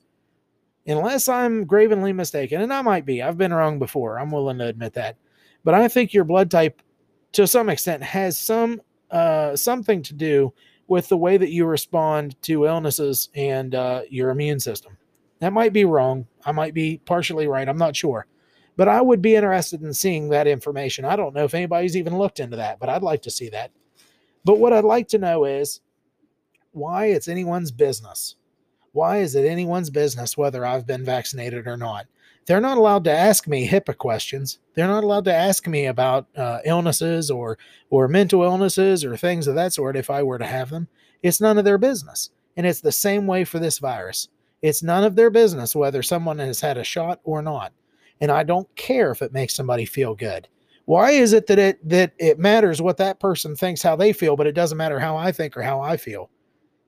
Unless 0.87 1.27
I'm 1.27 1.65
gravenly 1.65 2.13
mistaken, 2.13 2.61
and 2.61 2.73
I 2.73 2.81
might 2.81 3.05
be. 3.05 3.21
I've 3.21 3.37
been 3.37 3.53
wrong 3.53 3.77
before. 3.77 4.19
I'm 4.19 4.31
willing 4.31 4.57
to 4.57 4.65
admit 4.65 4.93
that. 4.93 5.15
But 5.63 5.75
I 5.75 5.87
think 5.87 6.11
your 6.11 6.23
blood 6.23 6.49
type, 6.49 6.81
to 7.33 7.45
some 7.45 7.69
extent, 7.69 8.01
has 8.01 8.35
some 8.35 8.81
uh, 9.11 9.55
something 9.55 10.01
to 10.01 10.13
do 10.13 10.53
with 10.91 11.07
the 11.07 11.15
way 11.15 11.37
that 11.37 11.51
you 11.51 11.65
respond 11.65 12.35
to 12.41 12.65
illnesses 12.65 13.29
and 13.33 13.75
uh, 13.75 14.01
your 14.09 14.29
immune 14.29 14.59
system. 14.59 14.97
That 15.39 15.53
might 15.53 15.71
be 15.71 15.85
wrong. 15.85 16.27
I 16.45 16.51
might 16.51 16.73
be 16.73 16.99
partially 17.05 17.47
right. 17.47 17.69
I'm 17.69 17.77
not 17.77 17.95
sure. 17.95 18.27
But 18.75 18.89
I 18.89 18.99
would 18.99 19.21
be 19.21 19.35
interested 19.35 19.81
in 19.83 19.93
seeing 19.93 20.27
that 20.29 20.47
information. 20.47 21.05
I 21.05 21.15
don't 21.15 21.33
know 21.33 21.45
if 21.45 21.53
anybody's 21.53 21.95
even 21.95 22.17
looked 22.17 22.41
into 22.41 22.57
that, 22.57 22.77
but 22.77 22.89
I'd 22.89 23.03
like 23.03 23.21
to 23.21 23.31
see 23.31 23.47
that. 23.51 23.71
But 24.43 24.59
what 24.59 24.73
I'd 24.73 24.83
like 24.83 25.07
to 25.07 25.17
know 25.17 25.45
is 25.45 25.79
why 26.73 27.05
it's 27.05 27.29
anyone's 27.29 27.71
business. 27.71 28.35
Why 28.91 29.19
is 29.19 29.33
it 29.35 29.45
anyone's 29.45 29.89
business 29.89 30.35
whether 30.35 30.65
I've 30.65 30.85
been 30.85 31.05
vaccinated 31.05 31.67
or 31.67 31.77
not? 31.77 32.05
They're 32.45 32.61
not 32.61 32.77
allowed 32.77 33.03
to 33.05 33.11
ask 33.11 33.47
me 33.47 33.67
HIPAA 33.67 33.97
questions. 33.97 34.59
They're 34.73 34.87
not 34.87 35.03
allowed 35.03 35.25
to 35.25 35.33
ask 35.33 35.67
me 35.67 35.85
about 35.85 36.27
uh, 36.35 36.59
illnesses 36.65 37.29
or 37.29 37.57
or 37.89 38.07
mental 38.07 38.43
illnesses 38.43 39.05
or 39.05 39.15
things 39.15 39.47
of 39.47 39.55
that 39.55 39.73
sort 39.73 39.95
if 39.95 40.09
I 40.09 40.23
were 40.23 40.39
to 40.39 40.45
have 40.45 40.69
them. 40.69 40.87
It's 41.21 41.41
none 41.41 41.57
of 41.57 41.65
their 41.65 41.77
business. 41.77 42.31
And 42.57 42.65
it's 42.65 42.81
the 42.81 42.91
same 42.91 43.27
way 43.27 43.43
for 43.43 43.59
this 43.59 43.79
virus. 43.79 44.27
It's 44.61 44.83
none 44.83 45.03
of 45.03 45.15
their 45.15 45.29
business 45.29 45.75
whether 45.75 46.03
someone 46.03 46.39
has 46.39 46.61
had 46.61 46.77
a 46.77 46.83
shot 46.83 47.19
or 47.23 47.41
not. 47.41 47.73
And 48.19 48.31
I 48.31 48.43
don't 48.43 48.73
care 48.75 49.11
if 49.11 49.21
it 49.21 49.33
makes 49.33 49.55
somebody 49.55 49.85
feel 49.85 50.13
good. 50.15 50.47
Why 50.85 51.11
is 51.11 51.33
it 51.33 51.47
that 51.47 51.59
it 51.59 51.89
that 51.89 52.13
it 52.17 52.39
matters 52.39 52.81
what 52.81 52.97
that 52.97 53.19
person 53.19 53.55
thinks 53.55 53.81
how 53.81 53.95
they 53.95 54.13
feel, 54.13 54.35
but 54.35 54.47
it 54.47 54.55
doesn't 54.55 54.77
matter 54.77 54.99
how 54.99 55.15
I 55.15 55.31
think 55.31 55.55
or 55.55 55.61
how 55.61 55.79
I 55.79 55.97
feel? 55.97 56.29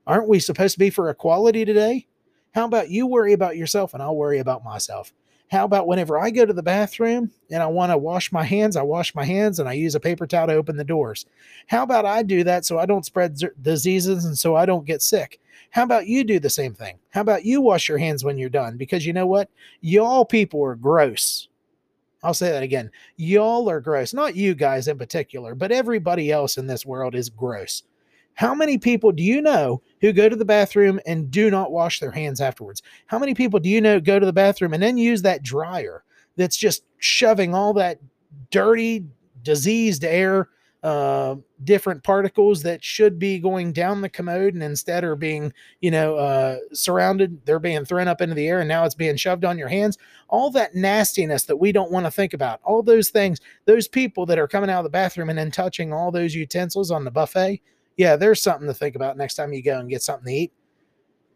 Aren't 0.06 0.28
we 0.28 0.40
supposed 0.40 0.74
to 0.74 0.80
be 0.80 0.90
for 0.90 1.10
equality 1.10 1.64
today? 1.64 2.08
How 2.54 2.66
about 2.66 2.90
you 2.90 3.08
worry 3.08 3.34
about 3.34 3.56
yourself 3.56 3.94
and 3.94 4.04
I'll 4.04 4.16
worry 4.16 4.40
about 4.40 4.64
myself? 4.64 5.14
How 5.54 5.66
about 5.66 5.86
whenever 5.86 6.18
I 6.18 6.32
go 6.32 6.48
to 6.48 6.52
the 6.52 6.64
bathroom 6.64 7.30
and 7.52 7.62
I 7.62 7.68
want 7.68 7.92
to 7.92 7.98
wash 7.98 8.32
my 8.32 8.44
hands, 8.44 8.76
I 8.76 8.82
wash 8.82 9.14
my 9.14 9.24
hands 9.24 9.60
and 9.60 9.70
I 9.70 9.74
use 9.74 9.94
a 9.94 10.00
paper 10.00 10.26
towel 10.26 10.48
to 10.48 10.56
open 10.56 10.78
the 10.78 10.84
doors? 10.84 11.28
How 11.68 11.84
about 11.84 12.08
I 12.08 12.24
do 12.24 12.44
that 12.44 12.66
so 12.66 12.80
I 12.80 12.88
don't 12.88 13.06
spread 13.06 13.38
z- 13.38 13.50
diseases 13.62 14.26
and 14.26 14.36
so 14.36 14.56
I 14.56 14.66
don't 14.66 14.84
get 14.84 15.04
sick? 15.04 15.40
How 15.70 15.84
about 15.84 16.08
you 16.08 16.24
do 16.24 16.40
the 16.40 16.50
same 16.50 16.74
thing? 16.74 16.98
How 17.12 17.22
about 17.22 17.46
you 17.46 17.62
wash 17.62 17.88
your 17.88 18.00
hands 18.00 18.24
when 18.24 18.40
you're 18.40 18.50
done? 18.50 18.78
Because 18.78 19.06
you 19.06 19.14
know 19.14 19.28
what? 19.28 19.48
Y'all 19.82 20.26
people 20.26 20.64
are 20.64 20.74
gross. 20.74 21.50
I'll 22.24 22.34
say 22.34 22.50
that 22.50 22.64
again. 22.64 22.90
Y'all 23.18 23.70
are 23.70 23.80
gross. 23.80 24.12
Not 24.12 24.36
you 24.36 24.56
guys 24.56 24.88
in 24.88 24.98
particular, 24.98 25.54
but 25.54 25.72
everybody 25.72 26.32
else 26.32 26.58
in 26.58 26.66
this 26.66 26.84
world 26.84 27.14
is 27.14 27.30
gross. 27.30 27.84
How 28.34 28.56
many 28.56 28.80
people 28.80 29.12
do 29.12 29.22
you 29.22 29.40
know 29.40 29.84
who 30.04 30.12
go 30.12 30.28
to 30.28 30.36
the 30.36 30.44
bathroom 30.44 31.00
and 31.06 31.32
do 31.32 31.50
not 31.50 31.72
wash 31.72 32.02
their 32.02 32.12
hands 32.12 32.42
afterwards? 32.42 32.84
How 33.08 33.18
many 33.18 33.34
people 33.34 33.62
do 33.62 33.70
you 33.70 33.80
know 33.80 34.02
go 34.02 34.20
to 34.20 34.26
the 34.26 34.34
bathroom 34.34 34.74
and 34.74 34.84
then 34.84 34.98
use 34.98 35.22
that 35.22 35.44
dryer 35.44 36.04
that's 36.36 36.58
just 36.58 36.84
shoving 36.98 37.56
all 37.56 37.74
that 37.76 38.00
dirty, 38.52 39.06
diseased 39.44 40.04
air, 40.04 40.50
uh, 40.84 41.36
different 41.64 42.04
particles 42.04 42.64
that 42.64 42.84
should 42.84 43.18
be 43.18 43.40
going 43.40 43.72
down 43.72 44.02
the 44.02 44.10
commode 44.10 44.54
and 44.54 44.62
instead 44.62 45.06
are 45.06 45.16
being, 45.16 45.54
you 45.80 45.90
know, 45.90 46.18
uh, 46.18 46.58
surrounded, 46.74 47.40
they're 47.46 47.58
being 47.58 47.86
thrown 47.86 48.10
up 48.10 48.20
into 48.20 48.36
the 48.36 48.46
air 48.46 48.60
and 48.60 48.68
now 48.68 48.84
it's 48.84 48.96
being 48.96 49.16
shoved 49.16 49.46
on 49.46 49.58
your 49.58 49.70
hands. 49.70 49.98
All 50.28 50.52
that 50.52 50.76
nastiness 50.76 51.46
that 51.46 51.56
we 51.56 51.72
don't 51.72 51.92
want 51.92 52.06
to 52.06 52.12
think 52.12 52.34
about, 52.34 52.60
all 52.66 52.84
those 52.84 53.10
things, 53.10 53.40
those 53.64 53.88
people 53.88 54.26
that 54.26 54.38
are 54.38 54.50
coming 54.50 54.70
out 54.70 54.80
of 54.80 54.84
the 54.84 54.90
bathroom 54.90 55.30
and 55.30 55.40
then 55.40 55.52
touching 55.52 55.94
all 55.94 56.12
those 56.12 56.36
utensils 56.36 56.92
on 56.92 57.06
the 57.06 57.12
buffet 57.12 57.62
yeah, 57.98 58.16
there's 58.16 58.42
something 58.42 58.68
to 58.68 58.74
think 58.74 58.96
about 58.96 59.18
next 59.18 59.36
time 59.36 59.54
you 59.54 59.62
go 59.62 59.80
and 59.80 59.90
get 59.90 60.02
something 60.02 60.26
to 60.26 60.34
eat. 60.34 60.54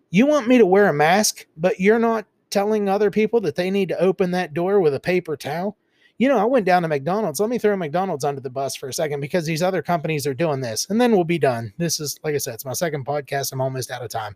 You 0.09 0.25
want 0.25 0.47
me 0.47 0.57
to 0.57 0.65
wear 0.65 0.87
a 0.87 0.93
mask, 0.93 1.45
but 1.57 1.79
you're 1.79 1.99
not 1.99 2.25
telling 2.49 2.87
other 2.87 3.11
people 3.11 3.41
that 3.41 3.55
they 3.55 3.69
need 3.69 3.89
to 3.89 3.99
open 3.99 4.31
that 4.31 4.53
door 4.53 4.79
with 4.79 4.93
a 4.93 4.99
paper 4.99 5.35
towel. 5.35 5.77
You 6.17 6.29
know, 6.29 6.37
I 6.37 6.45
went 6.45 6.65
down 6.65 6.81
to 6.81 6.87
McDonald's. 6.87 7.39
Let 7.39 7.49
me 7.49 7.59
throw 7.59 7.75
McDonald's 7.75 8.23
under 8.23 8.41
the 8.41 8.49
bus 8.49 8.75
for 8.75 8.89
a 8.89 8.93
second 8.93 9.19
because 9.19 9.45
these 9.45 9.61
other 9.61 9.83
companies 9.83 10.25
are 10.25 10.33
doing 10.33 10.61
this, 10.61 10.89
and 10.89 10.99
then 10.99 11.11
we'll 11.11 11.23
be 11.23 11.37
done. 11.37 11.73
This 11.77 11.99
is, 11.99 12.19
like 12.23 12.33
I 12.33 12.39
said, 12.39 12.55
it's 12.55 12.65
my 12.65 12.73
second 12.73 13.05
podcast. 13.05 13.51
I'm 13.51 13.61
almost 13.61 13.91
out 13.91 14.01
of 14.01 14.09
time. 14.09 14.35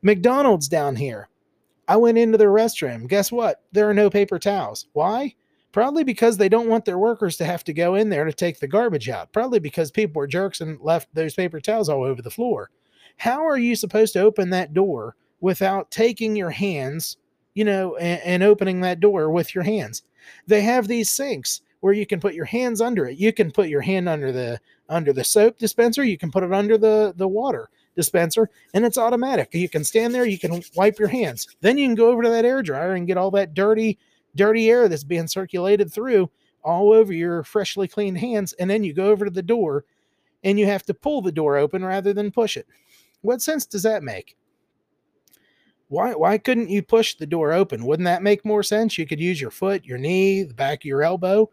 McDonald's 0.00 0.68
down 0.68 0.96
here. 0.96 1.28
I 1.86 1.96
went 1.96 2.16
into 2.16 2.38
their 2.38 2.50
restroom. 2.50 3.08
Guess 3.08 3.30
what? 3.30 3.62
There 3.72 3.90
are 3.90 3.94
no 3.94 4.08
paper 4.08 4.38
towels. 4.38 4.86
Why? 4.92 5.34
Probably 5.72 6.04
because 6.04 6.36
they 6.36 6.48
don't 6.48 6.68
want 6.68 6.84
their 6.84 6.98
workers 6.98 7.36
to 7.38 7.44
have 7.46 7.64
to 7.64 7.72
go 7.72 7.94
in 7.94 8.10
there 8.10 8.24
to 8.24 8.32
take 8.32 8.60
the 8.60 8.68
garbage 8.68 9.08
out. 9.08 9.32
Probably 9.32 9.58
because 9.58 9.90
people 9.90 10.20
were 10.20 10.26
jerks 10.26 10.60
and 10.60 10.78
left 10.80 11.14
those 11.14 11.34
paper 11.34 11.60
towels 11.60 11.88
all 11.88 12.04
over 12.04 12.20
the 12.20 12.30
floor. 12.30 12.70
How 13.16 13.46
are 13.46 13.58
you 13.58 13.74
supposed 13.74 14.12
to 14.12 14.20
open 14.20 14.50
that 14.50 14.74
door 14.74 15.16
without 15.40 15.90
taking 15.90 16.36
your 16.36 16.50
hands, 16.50 17.16
you 17.54 17.64
know, 17.64 17.96
and, 17.96 18.20
and 18.22 18.42
opening 18.42 18.80
that 18.82 19.00
door 19.00 19.30
with 19.30 19.54
your 19.54 19.64
hands? 19.64 20.02
They 20.46 20.60
have 20.62 20.88
these 20.88 21.10
sinks 21.10 21.62
where 21.80 21.92
you 21.92 22.06
can 22.06 22.20
put 22.20 22.34
your 22.34 22.44
hands 22.44 22.80
under 22.80 23.06
it. 23.06 23.18
You 23.18 23.32
can 23.32 23.50
put 23.50 23.68
your 23.68 23.80
hand 23.80 24.08
under 24.08 24.30
the 24.30 24.60
under 24.88 25.12
the 25.12 25.24
soap 25.24 25.58
dispenser, 25.58 26.04
you 26.04 26.18
can 26.18 26.30
put 26.30 26.44
it 26.44 26.52
under 26.52 26.78
the 26.78 27.12
the 27.16 27.28
water 27.28 27.70
dispenser 27.96 28.48
and 28.72 28.84
it's 28.84 28.98
automatic. 28.98 29.52
You 29.52 29.68
can 29.68 29.84
stand 29.84 30.14
there, 30.14 30.24
you 30.24 30.38
can 30.38 30.62
wipe 30.76 30.98
your 30.98 31.08
hands. 31.08 31.48
Then 31.60 31.78
you 31.78 31.86
can 31.86 31.94
go 31.94 32.08
over 32.08 32.22
to 32.22 32.30
that 32.30 32.44
air 32.44 32.62
dryer 32.62 32.92
and 32.94 33.06
get 33.06 33.16
all 33.16 33.30
that 33.32 33.54
dirty 33.54 33.98
dirty 34.34 34.70
air 34.70 34.88
that's 34.88 35.04
being 35.04 35.26
circulated 35.26 35.92
through 35.92 36.30
all 36.64 36.92
over 36.92 37.12
your 37.12 37.42
freshly 37.42 37.88
cleaned 37.88 38.18
hands. 38.18 38.52
And 38.54 38.70
then 38.70 38.84
you 38.84 38.92
go 38.92 39.06
over 39.06 39.24
to 39.24 39.30
the 39.30 39.42
door 39.42 39.84
and 40.44 40.58
you 40.58 40.66
have 40.66 40.84
to 40.84 40.94
pull 40.94 41.22
the 41.22 41.32
door 41.32 41.56
open 41.56 41.84
rather 41.84 42.12
than 42.12 42.30
push 42.30 42.56
it. 42.56 42.66
What 43.20 43.42
sense 43.42 43.66
does 43.66 43.82
that 43.84 44.02
make? 44.02 44.36
Why, 45.88 46.14
why 46.14 46.38
couldn't 46.38 46.70
you 46.70 46.82
push 46.82 47.14
the 47.14 47.26
door 47.26 47.52
open? 47.52 47.84
Wouldn't 47.84 48.06
that 48.06 48.22
make 48.22 48.44
more 48.44 48.62
sense? 48.62 48.96
You 48.96 49.06
could 49.06 49.20
use 49.20 49.40
your 49.40 49.50
foot, 49.50 49.84
your 49.84 49.98
knee, 49.98 50.42
the 50.42 50.54
back 50.54 50.80
of 50.80 50.84
your 50.86 51.02
elbow. 51.02 51.50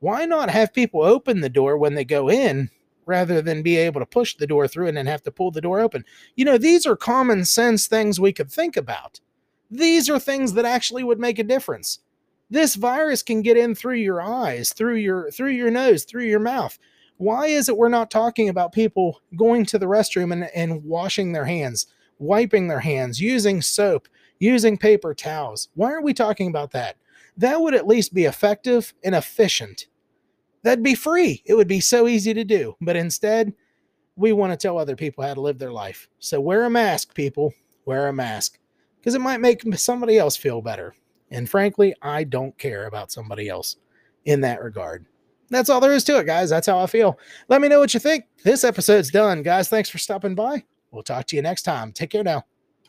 Why 0.00 0.24
not 0.24 0.50
have 0.50 0.72
people 0.72 1.02
open 1.02 1.40
the 1.40 1.48
door 1.48 1.76
when 1.76 1.94
they 1.94 2.04
go 2.04 2.30
in 2.30 2.70
rather 3.04 3.42
than 3.42 3.62
be 3.62 3.76
able 3.76 4.00
to 4.00 4.06
push 4.06 4.34
the 4.34 4.46
door 4.46 4.66
through 4.66 4.88
and 4.88 4.96
then 4.96 5.06
have 5.06 5.22
to 5.24 5.30
pull 5.30 5.50
the 5.50 5.60
door 5.60 5.80
open? 5.80 6.04
You 6.36 6.44
know, 6.44 6.58
these 6.58 6.86
are 6.86 6.96
common 6.96 7.44
sense 7.44 7.86
things 7.86 8.18
we 8.18 8.32
could 8.32 8.50
think 8.50 8.76
about. 8.76 9.20
These 9.70 10.08
are 10.08 10.18
things 10.18 10.54
that 10.54 10.64
actually 10.64 11.04
would 11.04 11.20
make 11.20 11.38
a 11.38 11.44
difference. 11.44 12.00
This 12.48 12.76
virus 12.76 13.22
can 13.22 13.42
get 13.42 13.56
in 13.56 13.74
through 13.74 13.96
your 13.96 14.20
eyes, 14.20 14.72
through 14.72 14.96
your 14.96 15.30
through 15.30 15.50
your 15.50 15.70
nose, 15.70 16.04
through 16.04 16.24
your 16.24 16.40
mouth. 16.40 16.78
Why 17.16 17.46
is 17.46 17.68
it 17.68 17.76
we're 17.76 17.88
not 17.88 18.10
talking 18.10 18.48
about 18.48 18.72
people 18.72 19.20
going 19.36 19.64
to 19.66 19.78
the 19.78 19.86
restroom 19.86 20.32
and, 20.32 20.44
and 20.54 20.84
washing 20.84 21.32
their 21.32 21.46
hands, 21.46 21.86
wiping 22.18 22.68
their 22.68 22.80
hands, 22.80 23.20
using 23.20 23.62
soap, 23.62 24.08
using 24.38 24.76
paper 24.76 25.14
towels? 25.14 25.68
Why 25.74 25.92
are 25.92 26.02
we 26.02 26.12
talking 26.12 26.48
about 26.48 26.72
that? 26.72 26.96
That 27.36 27.60
would 27.60 27.74
at 27.74 27.86
least 27.86 28.14
be 28.14 28.24
effective 28.24 28.94
and 29.02 29.14
efficient. 29.14 29.86
That'd 30.62 30.84
be 30.84 30.94
free. 30.94 31.42
It 31.46 31.54
would 31.54 31.68
be 31.68 31.80
so 31.80 32.06
easy 32.06 32.34
to 32.34 32.44
do. 32.44 32.76
But 32.80 32.96
instead, 32.96 33.54
we 34.16 34.32
want 34.32 34.52
to 34.52 34.56
tell 34.56 34.78
other 34.78 34.96
people 34.96 35.24
how 35.24 35.34
to 35.34 35.40
live 35.40 35.58
their 35.58 35.72
life. 35.72 36.08
So 36.18 36.40
wear 36.40 36.64
a 36.64 36.70
mask, 36.70 37.14
people. 37.14 37.52
Wear 37.84 38.08
a 38.08 38.12
mask 38.12 38.58
because 38.98 39.14
it 39.14 39.20
might 39.20 39.40
make 39.40 39.62
somebody 39.76 40.18
else 40.18 40.36
feel 40.36 40.60
better. 40.60 40.94
And 41.30 41.48
frankly, 41.48 41.94
I 42.02 42.24
don't 42.24 42.56
care 42.58 42.86
about 42.86 43.12
somebody 43.12 43.48
else 43.48 43.76
in 44.24 44.40
that 44.42 44.62
regard. 44.62 45.06
That's 45.50 45.70
all 45.70 45.80
there 45.80 45.92
is 45.92 46.04
to 46.04 46.18
it, 46.18 46.26
guys. 46.26 46.50
That's 46.50 46.66
how 46.66 46.78
I 46.78 46.86
feel. 46.86 47.18
Let 47.48 47.60
me 47.60 47.68
know 47.68 47.78
what 47.78 47.94
you 47.94 48.00
think. 48.00 48.24
This 48.42 48.64
episode's 48.64 49.10
done, 49.10 49.42
guys. 49.42 49.68
Thanks 49.68 49.88
for 49.88 49.98
stopping 49.98 50.34
by. 50.34 50.64
We'll 50.90 51.02
talk 51.02 51.26
to 51.26 51.36
you 51.36 51.42
next 51.42 51.62
time. 51.62 51.92
Take 51.92 52.10
care 52.10 52.24
now. 52.24 52.44